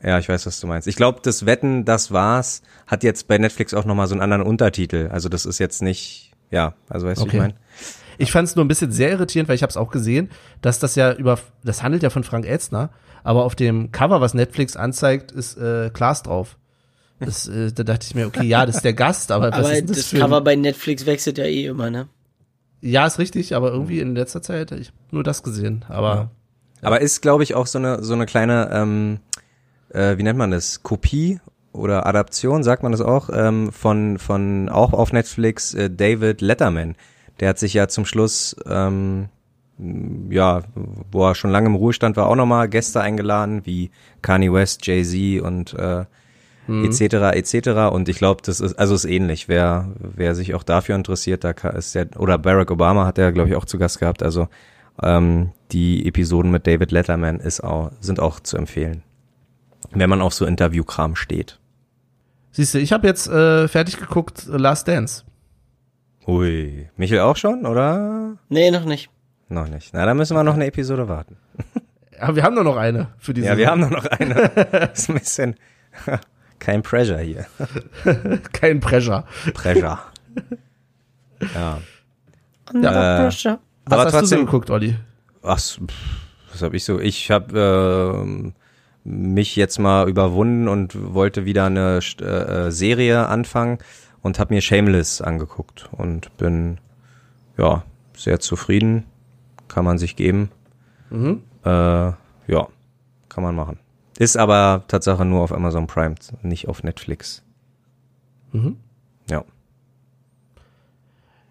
[0.03, 0.87] ja, ich weiß, was du meinst.
[0.87, 4.43] Ich glaube, das Wetten, das war's, hat jetzt bei Netflix auch nochmal so einen anderen
[4.43, 5.09] Untertitel.
[5.13, 7.37] Also das ist jetzt nicht, ja, also weißt du, wie Okay.
[7.37, 7.55] ich meine?
[8.21, 10.31] Ich fand es nur ein bisschen sehr irritierend, weil ich habe es auch gesehen,
[10.61, 12.91] dass das ja über, das handelt ja von Frank Elstner,
[13.23, 16.57] aber auf dem Cover, was Netflix anzeigt, ist äh, Klaas drauf.
[17.21, 19.73] Das, äh, da dachte ich mir, okay, ja, das ist der Gast, aber, was Aber
[19.73, 22.09] ist denn das, das für ein- Cover bei Netflix wechselt ja eh immer, ne?
[22.81, 25.85] Ja, ist richtig, aber irgendwie in letzter Zeit, ich habe nur das gesehen.
[25.89, 26.31] Aber
[26.83, 29.19] Aber ist, glaube ich, auch so eine, so eine kleine, ähm,
[29.91, 31.41] äh, wie nennt man das, Kopie
[31.73, 36.95] oder Adaption, sagt man das auch, ähm, von, von auch auf Netflix äh, David Letterman.
[37.41, 39.29] Der hat sich ja zum Schluss, ähm,
[40.31, 40.63] ja,
[41.11, 43.91] wo er schon lange im Ruhestand war, auch nochmal Gäste eingeladen, wie
[44.23, 46.05] Kanye West, Jay-Z und äh,
[46.69, 47.35] etc.
[47.35, 47.69] etc.
[47.93, 49.49] Und ich glaube, das ist also ist ähnlich.
[49.49, 53.49] Wer wer sich auch dafür interessiert, da ist der oder Barack Obama hat er glaube
[53.51, 54.23] ich auch zu Gast gehabt.
[54.23, 54.49] Also
[55.03, 59.03] ähm, die Episoden mit David Letterman ist auch sind auch zu empfehlen,
[59.93, 61.59] wenn man auf so Interviewkram steht.
[62.51, 65.25] siehst du, ich habe jetzt äh, fertig geguckt äh, Last Dance.
[66.27, 69.09] Ui, Michael auch schon oder Nee, noch nicht.
[69.49, 69.95] noch nicht?
[69.95, 71.37] Na, da müssen wir noch eine Episode warten.
[72.21, 73.47] Aber wir haben nur noch eine für diese.
[73.47, 74.35] Ja, wir haben nur noch eine.
[74.93, 75.55] ist ein bisschen
[76.59, 77.47] kein Pressure hier.
[78.53, 79.25] kein Pressure.
[79.55, 79.99] Pressure.
[81.55, 81.79] Ja.
[82.73, 83.59] Under Äh, pressure.
[83.87, 84.97] Was Aber hast du trotzdem- so geguckt, Olli?
[85.43, 85.95] Ach, s- pff,
[86.53, 86.99] was habe ich so?
[86.99, 88.55] Ich habe ähm,
[89.05, 93.79] mich jetzt mal überwunden und wollte wieder eine St- äh, Serie anfangen
[94.21, 96.79] und habe mir Shameless angeguckt und bin
[97.57, 97.85] ja
[98.17, 99.05] sehr zufrieden.
[99.69, 100.51] Kann man sich geben.
[101.11, 101.43] Mhm.
[101.65, 102.67] Äh, ja,
[103.29, 103.79] kann man machen.
[104.19, 107.43] Ist aber Tatsache nur auf Amazon Prime, nicht auf Netflix.
[108.53, 108.77] Mhm.
[109.31, 109.45] Ja.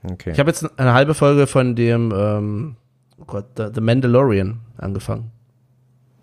[0.03, 0.31] Okay.
[0.31, 2.75] Ich habe jetzt eine halbe Folge von dem, ähm,
[3.19, 5.31] oh Gott, The, The Mandalorian angefangen.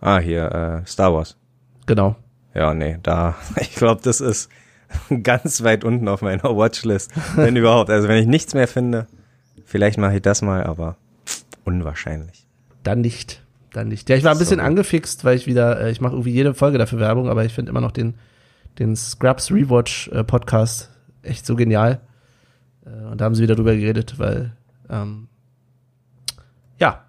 [0.00, 1.36] ah, hier, äh, Star Wars.
[1.86, 2.16] Genau.
[2.54, 4.50] Ja, nee, da, ich glaube, das ist
[5.22, 7.90] ganz weit unten auf meiner Watchlist, wenn überhaupt.
[7.90, 9.06] Also wenn ich nichts mehr finde,
[9.64, 10.96] vielleicht mache ich das mal, aber
[11.64, 12.46] unwahrscheinlich.
[12.82, 13.42] Dann nicht.
[13.74, 14.08] Dann nicht.
[14.08, 14.64] Ja, ich war ein bisschen So.
[14.64, 17.70] angefixt, weil ich wieder, äh, ich mache irgendwie jede Folge dafür Werbung, aber ich finde
[17.70, 18.14] immer noch den,
[18.78, 20.90] den Scrubs Rewatch äh, Podcast
[21.22, 22.00] echt so genial.
[22.86, 24.52] Äh, und da haben sie wieder drüber geredet, weil,
[24.88, 25.26] ähm,
[26.78, 27.02] ja,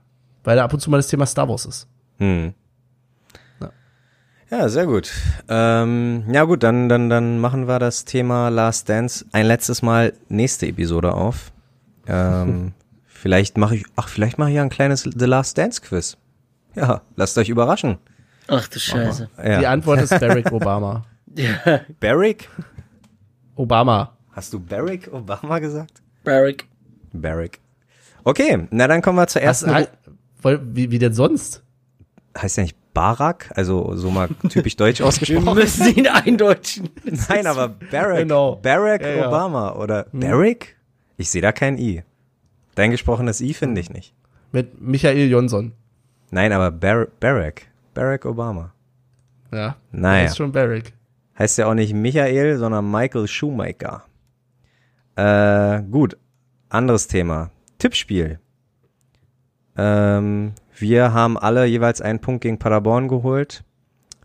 [0.44, 1.88] weil da ab und zu mal das Thema Star Wars ist.
[2.18, 2.56] Hm.
[3.62, 3.70] Ja.
[4.50, 5.12] Ja, sehr gut.
[5.48, 10.14] Ähm, ja gut, dann, dann, dann machen wir das Thema Last Dance ein letztes Mal
[10.30, 11.52] nächste Episode auf.
[12.08, 12.74] Ähm,
[13.06, 16.18] vielleicht mache ich, ach, vielleicht mache ich ja ein kleines The Last Dance Quiz.
[16.76, 17.98] Ja, lasst euch überraschen.
[18.48, 19.30] Ach du Scheiße.
[19.44, 19.72] Die Ja.
[19.72, 21.04] Antwort ist Barack Obama.
[21.36, 22.48] Ja, Barack?
[23.56, 24.16] Obama.
[24.32, 26.02] Hast du Barack Obama gesagt?
[26.24, 26.66] Barack.
[27.14, 27.60] Barack.
[28.24, 29.74] Okay, na dann kommen wir zur Hast, ersten.
[29.74, 29.92] halt,
[30.42, 31.62] voll- wie, wie denn sonst?
[32.38, 35.54] heißt ja nicht Barack, also so mal typisch deutsch Wir ausgesprochen.
[35.56, 36.90] müssen ihn eindeutschen.
[37.30, 38.56] Nein, aber Barack, Genau.
[38.58, 39.28] Barack Ja, ja.
[39.28, 40.76] Obama oder Barack?
[41.18, 42.04] Ich sehe da kein I.
[42.76, 44.14] Dein gesprochenes I finde ich nicht.
[44.52, 45.72] Mit Michael Johnson.
[46.32, 48.74] Nein, aber Bar Barack, Barack Obama.
[49.52, 49.76] Ja.
[49.92, 50.24] Naja.
[50.24, 50.94] Das ist schon Barack.
[51.38, 54.04] Heißt ja auch nicht Michael, sondern Michael Shoemaker.
[55.16, 56.18] Äh, gut.
[56.70, 57.52] Anderes Thema.
[57.78, 58.40] Tippspiel.
[59.78, 63.64] Ähm, wir haben alle jeweils einen Punkt gegen Paderborn geholt,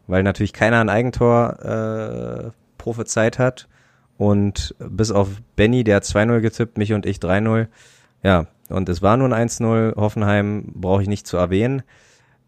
[0.07, 3.69] weil natürlich keiner ein Eigentor äh, prophezeit hat.
[4.17, 7.69] Und bis auf Benny, der hat 2-0 getippt, mich und ich 3-0.
[8.23, 9.97] Ja, und es war nun 1-0.
[9.97, 11.83] Hoffenheim brauche ich nicht zu erwähnen.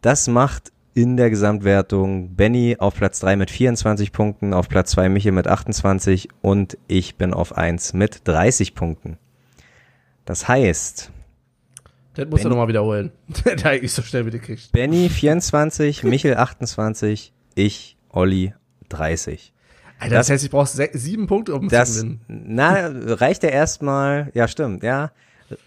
[0.01, 5.09] Das macht in der Gesamtwertung Benny auf Platz 3 mit 24 Punkten, auf Platz 2
[5.09, 9.17] Michael mit 28 und ich bin auf 1 mit 30 Punkten.
[10.25, 11.11] Das heißt,
[12.15, 13.13] Das musst du Benny- nochmal wiederholen.
[13.45, 14.71] Der eigentlich so schnell mitgekriegt.
[14.73, 18.53] Benny 24, Michael 28, ich, Olli
[18.91, 19.53] 30.
[19.99, 22.21] Alter, das, heißt, ich brauche sieben Punkte, um zu Das, gewinnen.
[22.29, 25.13] na, reicht ja erstmal, ja stimmt, ja.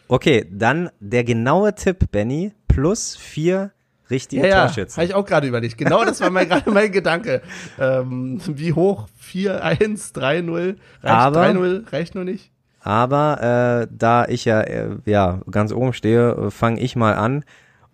[0.07, 3.71] Okay, dann der genaue Tipp, Benny, plus vier
[4.09, 4.97] richtige Ja, ja, Torschützen.
[4.97, 5.77] habe ich auch gerade überlegt.
[5.77, 7.41] Genau das war mein, gerade mein Gedanke.
[7.79, 9.07] Ähm, wie hoch?
[9.23, 10.65] 4-1, 3-0?
[10.67, 12.51] Reicht Aber- 3-0 reicht nur nicht?
[12.81, 17.43] Aber äh, da ich ja, äh, ja ganz oben stehe, fange ich mal an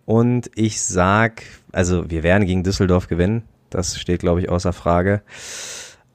[0.04, 3.44] und ich sag, also wir werden gegen Düsseldorf gewinnen.
[3.70, 5.22] Das steht, glaube ich, außer Frage.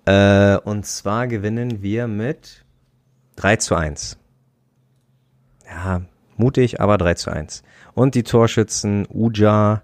[0.05, 2.63] Äh, und zwar gewinnen wir mit
[3.38, 4.19] 3 zu 1.
[5.68, 6.01] Ja,
[6.38, 7.63] Mutig, aber 3 zu 1.
[7.93, 9.82] Und die Torschützen Uja,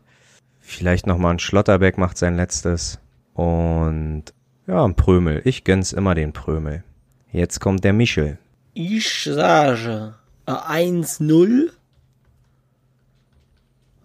[0.60, 3.00] vielleicht nochmal ein Schlotterbeck macht sein letztes.
[3.34, 4.26] Und
[4.68, 5.42] ja, ein Prömel.
[5.46, 6.84] Ich gönn's immer den Prömel.
[7.32, 8.38] Jetzt kommt der Michel.
[8.76, 10.14] Ich sage
[10.46, 11.72] äh, 1-0.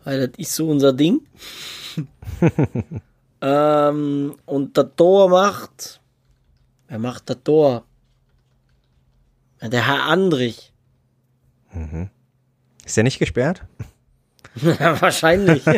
[0.05, 1.21] Weil das ist so unser Ding.
[3.43, 6.01] ähm, und das Tor macht.
[6.89, 7.85] Wer macht das Tor?
[9.61, 10.68] Der Herr Andrich.
[12.85, 13.65] Ist der nicht gesperrt?
[14.57, 15.65] Ja, wahrscheinlich.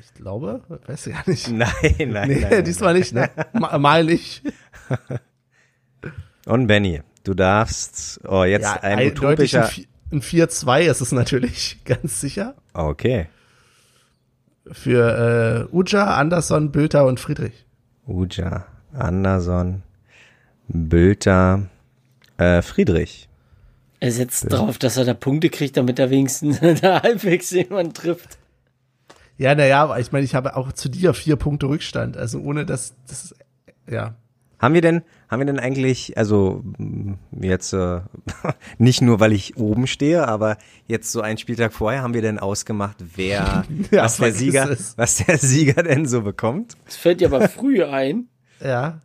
[0.00, 1.48] Ich glaube, weiß ich gar nicht.
[1.52, 2.64] Nein, nein, Nee, nein.
[2.64, 3.30] diesmal nicht, ne?
[3.52, 4.42] Ma- Mal nicht.
[6.44, 11.12] Und Benny, du darfst, oh, jetzt Ja, ein utopischer, ein Vi- ein 4-2 ist es
[11.12, 12.56] natürlich, ganz sicher.
[12.72, 13.28] okay.
[14.72, 17.64] Für äh, Uja, Anderson, Bülter und Friedrich.
[18.06, 19.82] Uja, Anderson,
[20.66, 21.68] Bülter,
[22.38, 23.27] äh, Friedrich.
[24.00, 28.38] Er setzt drauf, dass er da Punkte kriegt, damit er wenigstens da halbwegs jemand trifft.
[29.36, 32.16] Ja, naja, aber ich meine, ich habe auch zu dir vier Punkte Rückstand.
[32.16, 33.34] Also ohne dass das,
[33.88, 34.14] ja.
[34.58, 36.64] Haben wir denn, haben wir denn eigentlich, also
[37.40, 38.00] jetzt äh,
[38.78, 42.40] nicht nur, weil ich oben stehe, aber jetzt so einen Spieltag vorher, haben wir denn
[42.40, 44.98] ausgemacht, wer, Ja, was der Sieger, es.
[44.98, 46.76] was der Sieger denn so bekommt?
[46.86, 48.26] Das fällt dir aber früh ein.
[48.60, 49.00] Ja.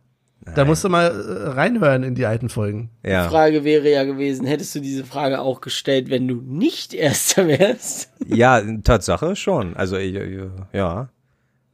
[0.54, 2.90] Da musst du mal äh, reinhören in die alten Folgen.
[3.02, 7.46] Ja, Frage wäre ja gewesen, hättest du diese Frage auch gestellt, wenn du nicht Erster
[7.48, 8.10] wärst?
[8.26, 9.74] ja, Tatsache schon.
[9.76, 10.40] Also ich, ich,
[10.72, 11.08] ja,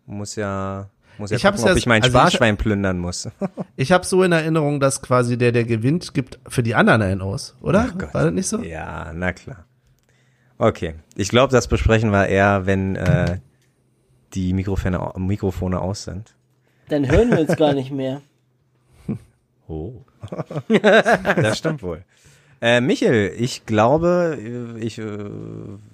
[0.07, 3.29] muss ja, muss ja Ich gucken, ob ja- ich mein also ich- Sparschwein plündern muss.
[3.77, 7.23] Ich habe so in Erinnerung, dass quasi der, der gewinnt, gibt für die anderen einen
[7.23, 7.89] aus, oder?
[8.13, 8.63] War das nicht so?
[8.63, 9.65] Ja, na klar.
[10.59, 13.39] Okay, ich glaube, das besprechen wir eher, wenn äh,
[14.35, 16.35] die Mikrofone, Mikrofone aus sind.
[16.89, 18.21] Dann hören wir uns gar nicht mehr.
[19.71, 20.05] Oh.
[20.83, 22.03] das stimmt wohl.
[22.61, 25.05] Äh, Michel, ich glaube, äh, ich, äh,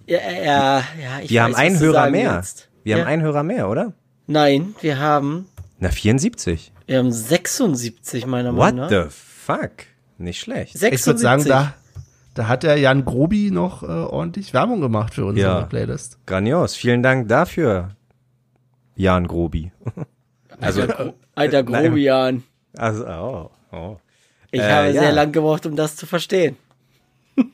[0.07, 2.35] Ja, ja, ja, ich wir weiß, haben einen Hörer mehr.
[2.37, 2.71] willst.
[2.85, 3.03] Wir ja.
[3.03, 3.93] haben einen Hörer mehr, oder?
[4.27, 5.47] Nein, wir haben,
[5.79, 6.73] Na, 74.
[6.87, 8.89] wir haben 76 meiner What Meinung nach.
[8.91, 9.73] the fuck?
[10.19, 10.73] Nicht schlecht.
[10.79, 11.01] 76.
[11.01, 11.75] Ich würde sagen, da,
[12.35, 15.67] da hat der Jan Grobi noch äh, ordentlich Werbung gemacht für unsere Ja.
[15.67, 16.19] Playlist.
[16.27, 16.75] Grandios.
[16.75, 17.91] Vielen Dank dafür,
[18.97, 19.71] Jan Grobi.
[20.61, 20.83] Also,
[21.37, 21.85] Alter Nein.
[21.93, 22.43] Grobian.
[22.77, 23.97] also oh, oh.
[24.51, 25.03] Ich Äh, habe ja.
[25.03, 26.57] sehr lang gebraucht, um das zu verstehen.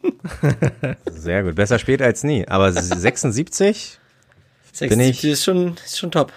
[1.11, 1.55] Sehr gut.
[1.57, 2.47] Besser spät als nie.
[2.47, 3.99] Aber 76
[4.73, 6.33] 76 ich- ist schon, ist schon top.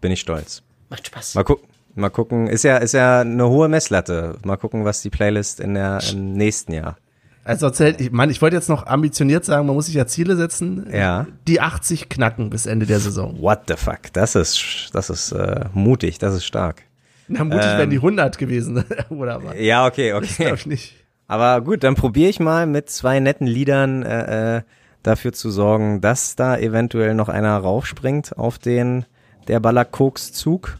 [0.00, 0.62] bin ich stolz.
[0.90, 1.34] Macht Spaß.
[1.34, 1.68] Mal gucken.
[1.94, 2.46] Mal gucken.
[2.48, 4.36] Ist ja, ist ja eine hohe Messlatte.
[4.44, 6.96] Mal gucken, was die Playlist in der, im nächsten Jahr.
[7.44, 10.36] Also erzählt, ich meine, ich wollte jetzt noch ambitioniert sagen, man muss sich ja Ziele
[10.36, 10.86] setzen.
[10.92, 11.26] Ja.
[11.46, 13.40] Die 80 knacken bis Ende der Saison.
[13.40, 14.12] What the fuck?
[14.12, 16.18] Das ist, sch- das ist äh, mutig.
[16.18, 16.82] Das ist stark.
[17.28, 17.78] Na, mutig Ähm.
[17.78, 19.56] wären die 100 gewesen, oder aber?
[19.56, 20.54] Ja, okay, okay.
[20.54, 20.94] ich nicht.
[21.26, 24.62] Aber gut, dann probiere ich mal mit zwei netten Liedern äh, äh,
[25.02, 29.04] dafür zu sorgen, dass da eventuell noch einer raufspringt auf den
[29.46, 30.78] der Ballakoks-Zug.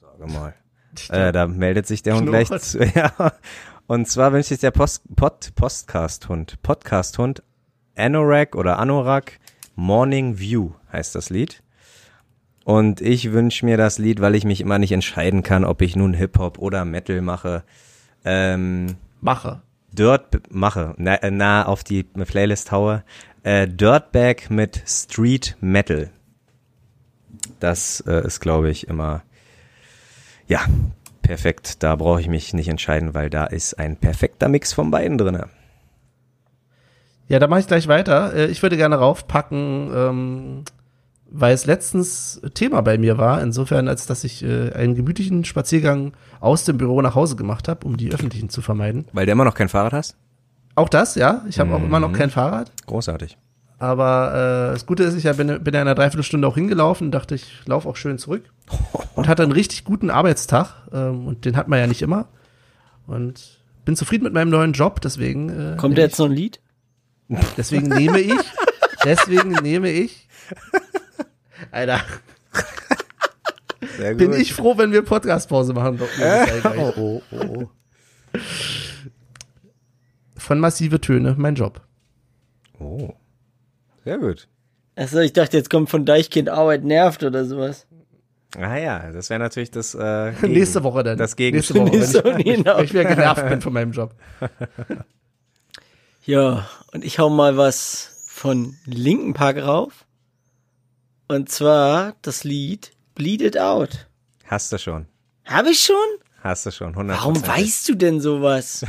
[0.00, 0.54] Sage mal.
[1.10, 2.78] Äh, da meldet sich der Hund gleich zu.
[2.94, 3.32] Ja.
[3.86, 6.60] Und zwar wünscht sich der Post, Pod, Podcast-Hund.
[6.62, 7.42] Podcast-Hund
[7.96, 9.38] Anorak oder Anorak
[9.74, 11.62] Morning View heißt das Lied.
[12.68, 15.96] Und ich wünsche mir das Lied, weil ich mich immer nicht entscheiden kann, ob ich
[15.96, 17.62] nun Hip-Hop oder Metal mache.
[18.26, 19.62] Ähm, Mache.
[19.90, 23.04] Dirt mache, na, äh, nah auf die Playlist haue.
[23.42, 26.10] Äh, Dirtbag mit Street Metal.
[27.58, 29.22] Das äh, ist, glaube ich, immer
[30.46, 30.60] ja
[31.22, 31.82] perfekt.
[31.82, 35.48] Da brauche ich mich nicht entscheiden, weil da ist ein perfekter Mix von beiden drinne.
[37.28, 38.34] Ja, da mache ich gleich weiter.
[38.34, 40.64] Äh, Ich würde gerne raufpacken, ähm,
[41.30, 46.12] weil es letztens Thema bei mir war, insofern, als dass ich äh, einen gemütlichen Spaziergang
[46.40, 49.06] aus dem Büro nach Hause gemacht habe, um die öffentlichen zu vermeiden.
[49.12, 50.16] Weil du immer noch kein Fahrrad hast?
[50.74, 51.42] Auch das, ja.
[51.48, 52.72] Ich habe auch immer noch kein Fahrrad.
[52.86, 53.36] Großartig.
[53.78, 57.34] Aber äh, das Gute ist, ich bin, bin ja in einer Dreiviertelstunde auch hingelaufen, dachte
[57.34, 58.44] ich, laufe auch schön zurück.
[59.14, 60.88] Und hatte einen richtig guten Arbeitstag.
[60.92, 62.28] Ähm, und den hat man ja nicht immer.
[63.06, 65.48] Und bin zufrieden mit meinem neuen Job, deswegen.
[65.48, 66.60] Äh, Kommt jetzt noch ein Lied?
[67.28, 68.34] ich, deswegen nehme ich.
[69.04, 70.28] Deswegen nehme ich.
[71.70, 72.00] Alter,
[73.96, 74.18] Sehr gut.
[74.18, 75.98] bin ich froh, wenn wir Podcast-Pause machen.
[75.98, 76.08] Doch,
[76.76, 77.66] Oh, oh, oh.
[80.36, 81.80] Von massive Töne, mein Job.
[82.78, 83.12] oh.
[84.04, 84.48] Sehr gut.
[84.96, 87.86] Achso, ich dachte, jetzt kommt von Deichkind Arbeit nervt oder sowas.
[88.56, 91.18] Ah ja, das wäre natürlich das äh, Gegen- Nächste Woche dann.
[91.18, 91.76] Das Nächste Gegenstück.
[91.76, 92.78] Woche, wenn Nächste ich, Woche, wenn ich, genau.
[92.80, 94.14] ich wieder genervt bin von meinem Job.
[96.24, 100.04] Ja, und ich hau mal was von Linken Park rauf.
[101.28, 104.06] Und zwar das Lied Bleed It Out.
[104.46, 105.06] Hast du schon.
[105.44, 105.96] Habe ich schon?
[106.42, 106.94] Hast du schon.
[106.94, 107.08] 100%.
[107.08, 108.84] Warum weißt du denn sowas?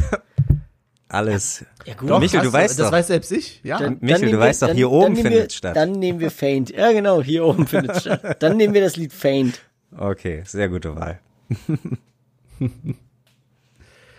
[1.09, 1.65] alles.
[1.85, 2.09] Ja gut.
[2.09, 2.91] Doch, Michel, du weißt das doch.
[2.93, 3.59] weiß selbst ich.
[3.63, 3.79] Ja.
[3.79, 5.75] Dann- Michel, dann du weißt doch, hier dann- oben dann wir, statt.
[5.75, 6.69] Dann nehmen wir Faint.
[6.69, 8.37] Ja, genau, hier oben findet es statt.
[8.41, 9.59] Dann nehmen wir das Lied Faint.
[9.97, 11.19] Okay, sehr gute Wahl.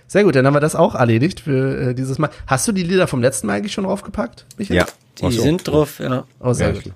[0.07, 2.31] Sehr gut, dann haben wir das auch erledigt für äh, dieses Mal.
[2.49, 4.45] Hast du die Lieder vom letzten Mal eigentlich schon draufgepackt?
[4.59, 4.79] Michael?
[4.79, 4.87] Ja.
[5.21, 6.27] Die sind drauf, ja.
[6.41, 6.93] Oh, sehr Ja, gut.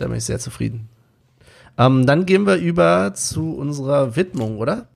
[0.00, 0.88] Da bin ich sehr zufrieden.
[1.76, 4.88] Ähm, dann gehen wir über zu unserer Widmung, oder?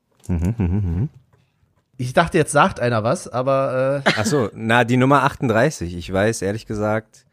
[1.97, 5.97] Ich dachte, jetzt sagt einer was, aber äh, Ach so, na, die Nummer 38.
[5.97, 7.27] Ich weiß, ehrlich gesagt.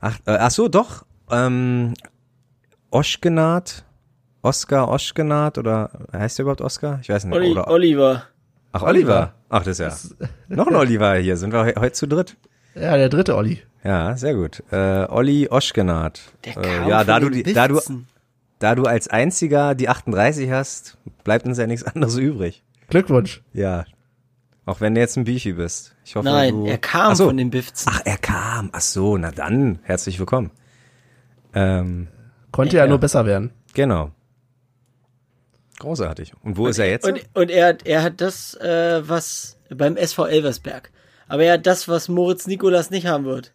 [0.00, 1.04] Ach, äh, ach so, doch.
[1.30, 1.94] Ähm,
[2.90, 3.84] Oschgenat.
[4.42, 6.98] Oscar Oschgenat oder heißt der überhaupt Oscar?
[7.02, 7.36] Ich weiß nicht.
[7.36, 8.22] Olli, oder, Oliver.
[8.72, 9.34] ach, Oliver.
[9.50, 10.28] Ach, das ist ja.
[10.48, 11.36] Noch ein Oliver hier.
[11.36, 12.36] Sind wir he heute zu dritt?
[12.74, 13.62] Ja, der dritte Olli.
[13.84, 14.62] Ja, sehr gut.
[14.70, 16.20] Äh, Olli Oschgenat.
[16.44, 17.80] Der äh, ja, da du, die, da, du,
[18.58, 22.62] da du als einziger die 38 hast, bleibt uns ja nichts anderes übrig.
[22.88, 23.42] Glückwunsch.
[23.52, 23.84] Ja.
[24.66, 25.94] Auch wenn du jetzt ein Beefy bist.
[26.04, 26.66] Ich hoffe, Nein, du...
[26.66, 27.26] er kam so.
[27.26, 27.90] von den Bifzen.
[27.92, 28.68] Ach, er kam.
[28.72, 30.50] Ach so, na dann, herzlich willkommen.
[31.54, 32.08] Ähm,
[32.52, 33.50] Konnte ja, nur besser werden.
[33.74, 34.10] genau.
[35.78, 36.34] Großartig.
[36.42, 37.06] Und wo ist er jetzt?
[37.06, 40.90] Und, und er, hat- er hat das, äh, was beim SV Elversberg.
[41.30, 43.54] Aber er hat das, was Moritz Nikolas nicht haben wird.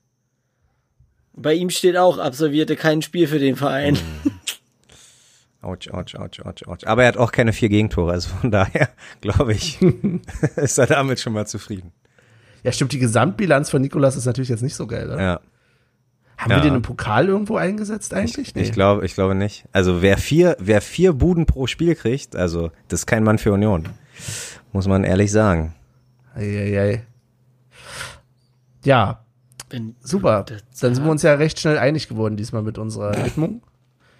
[1.34, 3.97] Bei ihm steht auch, absolvierte kein Spiel für den Verein.
[5.61, 6.86] Autsch, autsch, autsch, autsch, autsch.
[6.86, 8.88] Aber er hat auch keine vier Gegentore, also von daher,
[9.21, 9.80] glaube ich,
[10.55, 11.91] ist er damit schon mal zufrieden.
[12.63, 15.21] Ja, stimmt, die Gesamtbilanz von Nikolas ist natürlich jetzt nicht so geil, oder?
[15.21, 15.39] Ja,
[16.38, 16.57] Haben Ja.
[16.57, 18.55] wir den im Pokal irgendwo eingesetzt eigentlich?
[18.55, 19.65] ich glaube, ich glaube nicht.
[19.73, 23.51] Also wer vier, wer vier Buden pro Spiel kriegt, also das ist kein Mann für
[23.51, 23.89] Union.
[24.71, 25.76] Muss man ehrlich sagen.
[26.36, 27.03] Eieiei.
[28.86, 29.21] Ja,
[29.69, 30.43] Wenn, super.
[30.47, 33.61] Das- Dann sind wir uns ja recht schnell einig geworden diesmal mit unserer Widmung.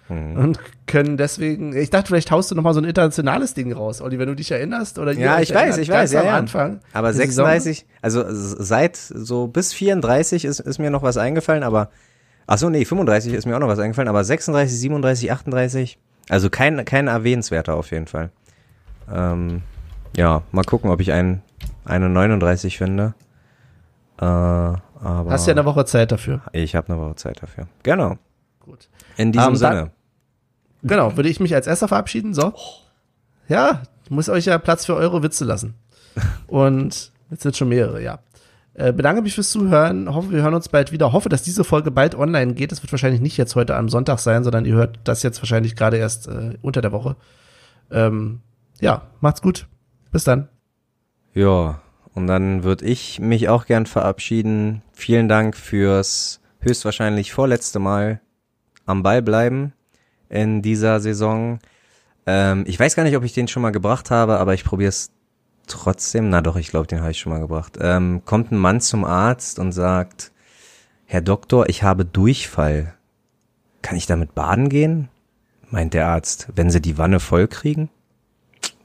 [0.08, 4.00] Und können deswegen, ich dachte, vielleicht haust du noch mal so ein internationales Ding raus,
[4.00, 5.00] Olli, wenn du dich erinnerst.
[5.00, 6.36] Oder Ja, ich weiß, ich weiß, ja, am ja.
[6.36, 6.78] Anfang.
[6.92, 7.44] Aber der Saison.
[7.46, 11.90] 36, also seit so bis 34 ist, ist mir noch was eingefallen, aber
[12.46, 15.98] ach so, nee, 35 ist mir auch noch was eingefallen, aber 36, 37, 38,
[16.28, 18.30] also kein, kein erwähnenswerter auf jeden Fall.
[19.12, 19.62] Ähm,
[20.16, 21.42] ja, mal gucken, ob ich einen,
[21.84, 23.14] eine 39 finde.
[24.18, 26.40] Äh, aber Hast ja eine Woche Zeit dafür.
[26.52, 27.66] ich habe eine Woche Zeit dafür.
[27.82, 28.16] Genau.
[28.60, 28.88] Gut.
[29.16, 29.90] In diesem Ähm, dann- Sinne.
[30.82, 32.32] Genau, würde ich mich als erster verabschieden.
[32.34, 32.52] So.
[33.48, 35.74] Ja, muss euch ja Platz für eure Witze lassen.
[36.46, 38.20] Und jetzt sind schon mehrere, ja.
[38.74, 40.14] Äh, bedanke mich fürs Zuhören.
[40.14, 41.12] Hoffe, wir hören uns bald wieder.
[41.12, 42.72] Hoffe, dass diese Folge bald online geht.
[42.72, 45.76] Es wird wahrscheinlich nicht jetzt heute am Sonntag sein, sondern ihr hört das jetzt wahrscheinlich
[45.76, 47.16] gerade erst äh, unter der Woche.
[47.90, 48.40] Ähm,
[48.80, 49.66] ja, macht's gut.
[50.12, 50.48] Bis dann.
[51.32, 51.80] Ja,
[52.16, 54.82] und dann würde ich mich auch gern verabschieden.
[54.92, 58.20] Vielen Dank fürs höchstwahrscheinlich vorletzte Mal
[58.86, 59.74] am Ball bleiben
[60.30, 61.58] in dieser Saison.
[62.24, 64.88] Ähm, ich weiß gar nicht, ob ich den schon mal gebracht habe, aber ich probiere
[64.88, 65.10] es
[65.66, 66.30] trotzdem.
[66.30, 67.76] Na doch, ich glaube, den habe ich schon mal gebracht.
[67.78, 70.32] Ähm, kommt ein Mann zum Arzt und sagt,
[71.04, 72.94] Herr Doktor, ich habe Durchfall.
[73.82, 75.10] Kann ich damit baden gehen?
[75.68, 77.90] Meint der Arzt, wenn Sie die Wanne voll kriegen?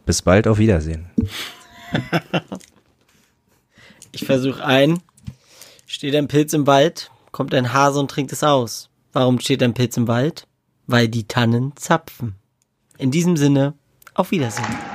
[0.06, 1.10] Bis bald, auf Wiedersehen.
[4.12, 5.02] Ich versuche ein.
[5.86, 8.90] Steht ein Pilz im Wald, kommt ein Hase und trinkt es aus.
[9.14, 10.48] Warum steht ein Pilz im Wald?
[10.88, 12.36] Weil die Tannen zapfen.
[12.98, 13.74] In diesem Sinne,
[14.14, 14.91] auf Wiedersehen.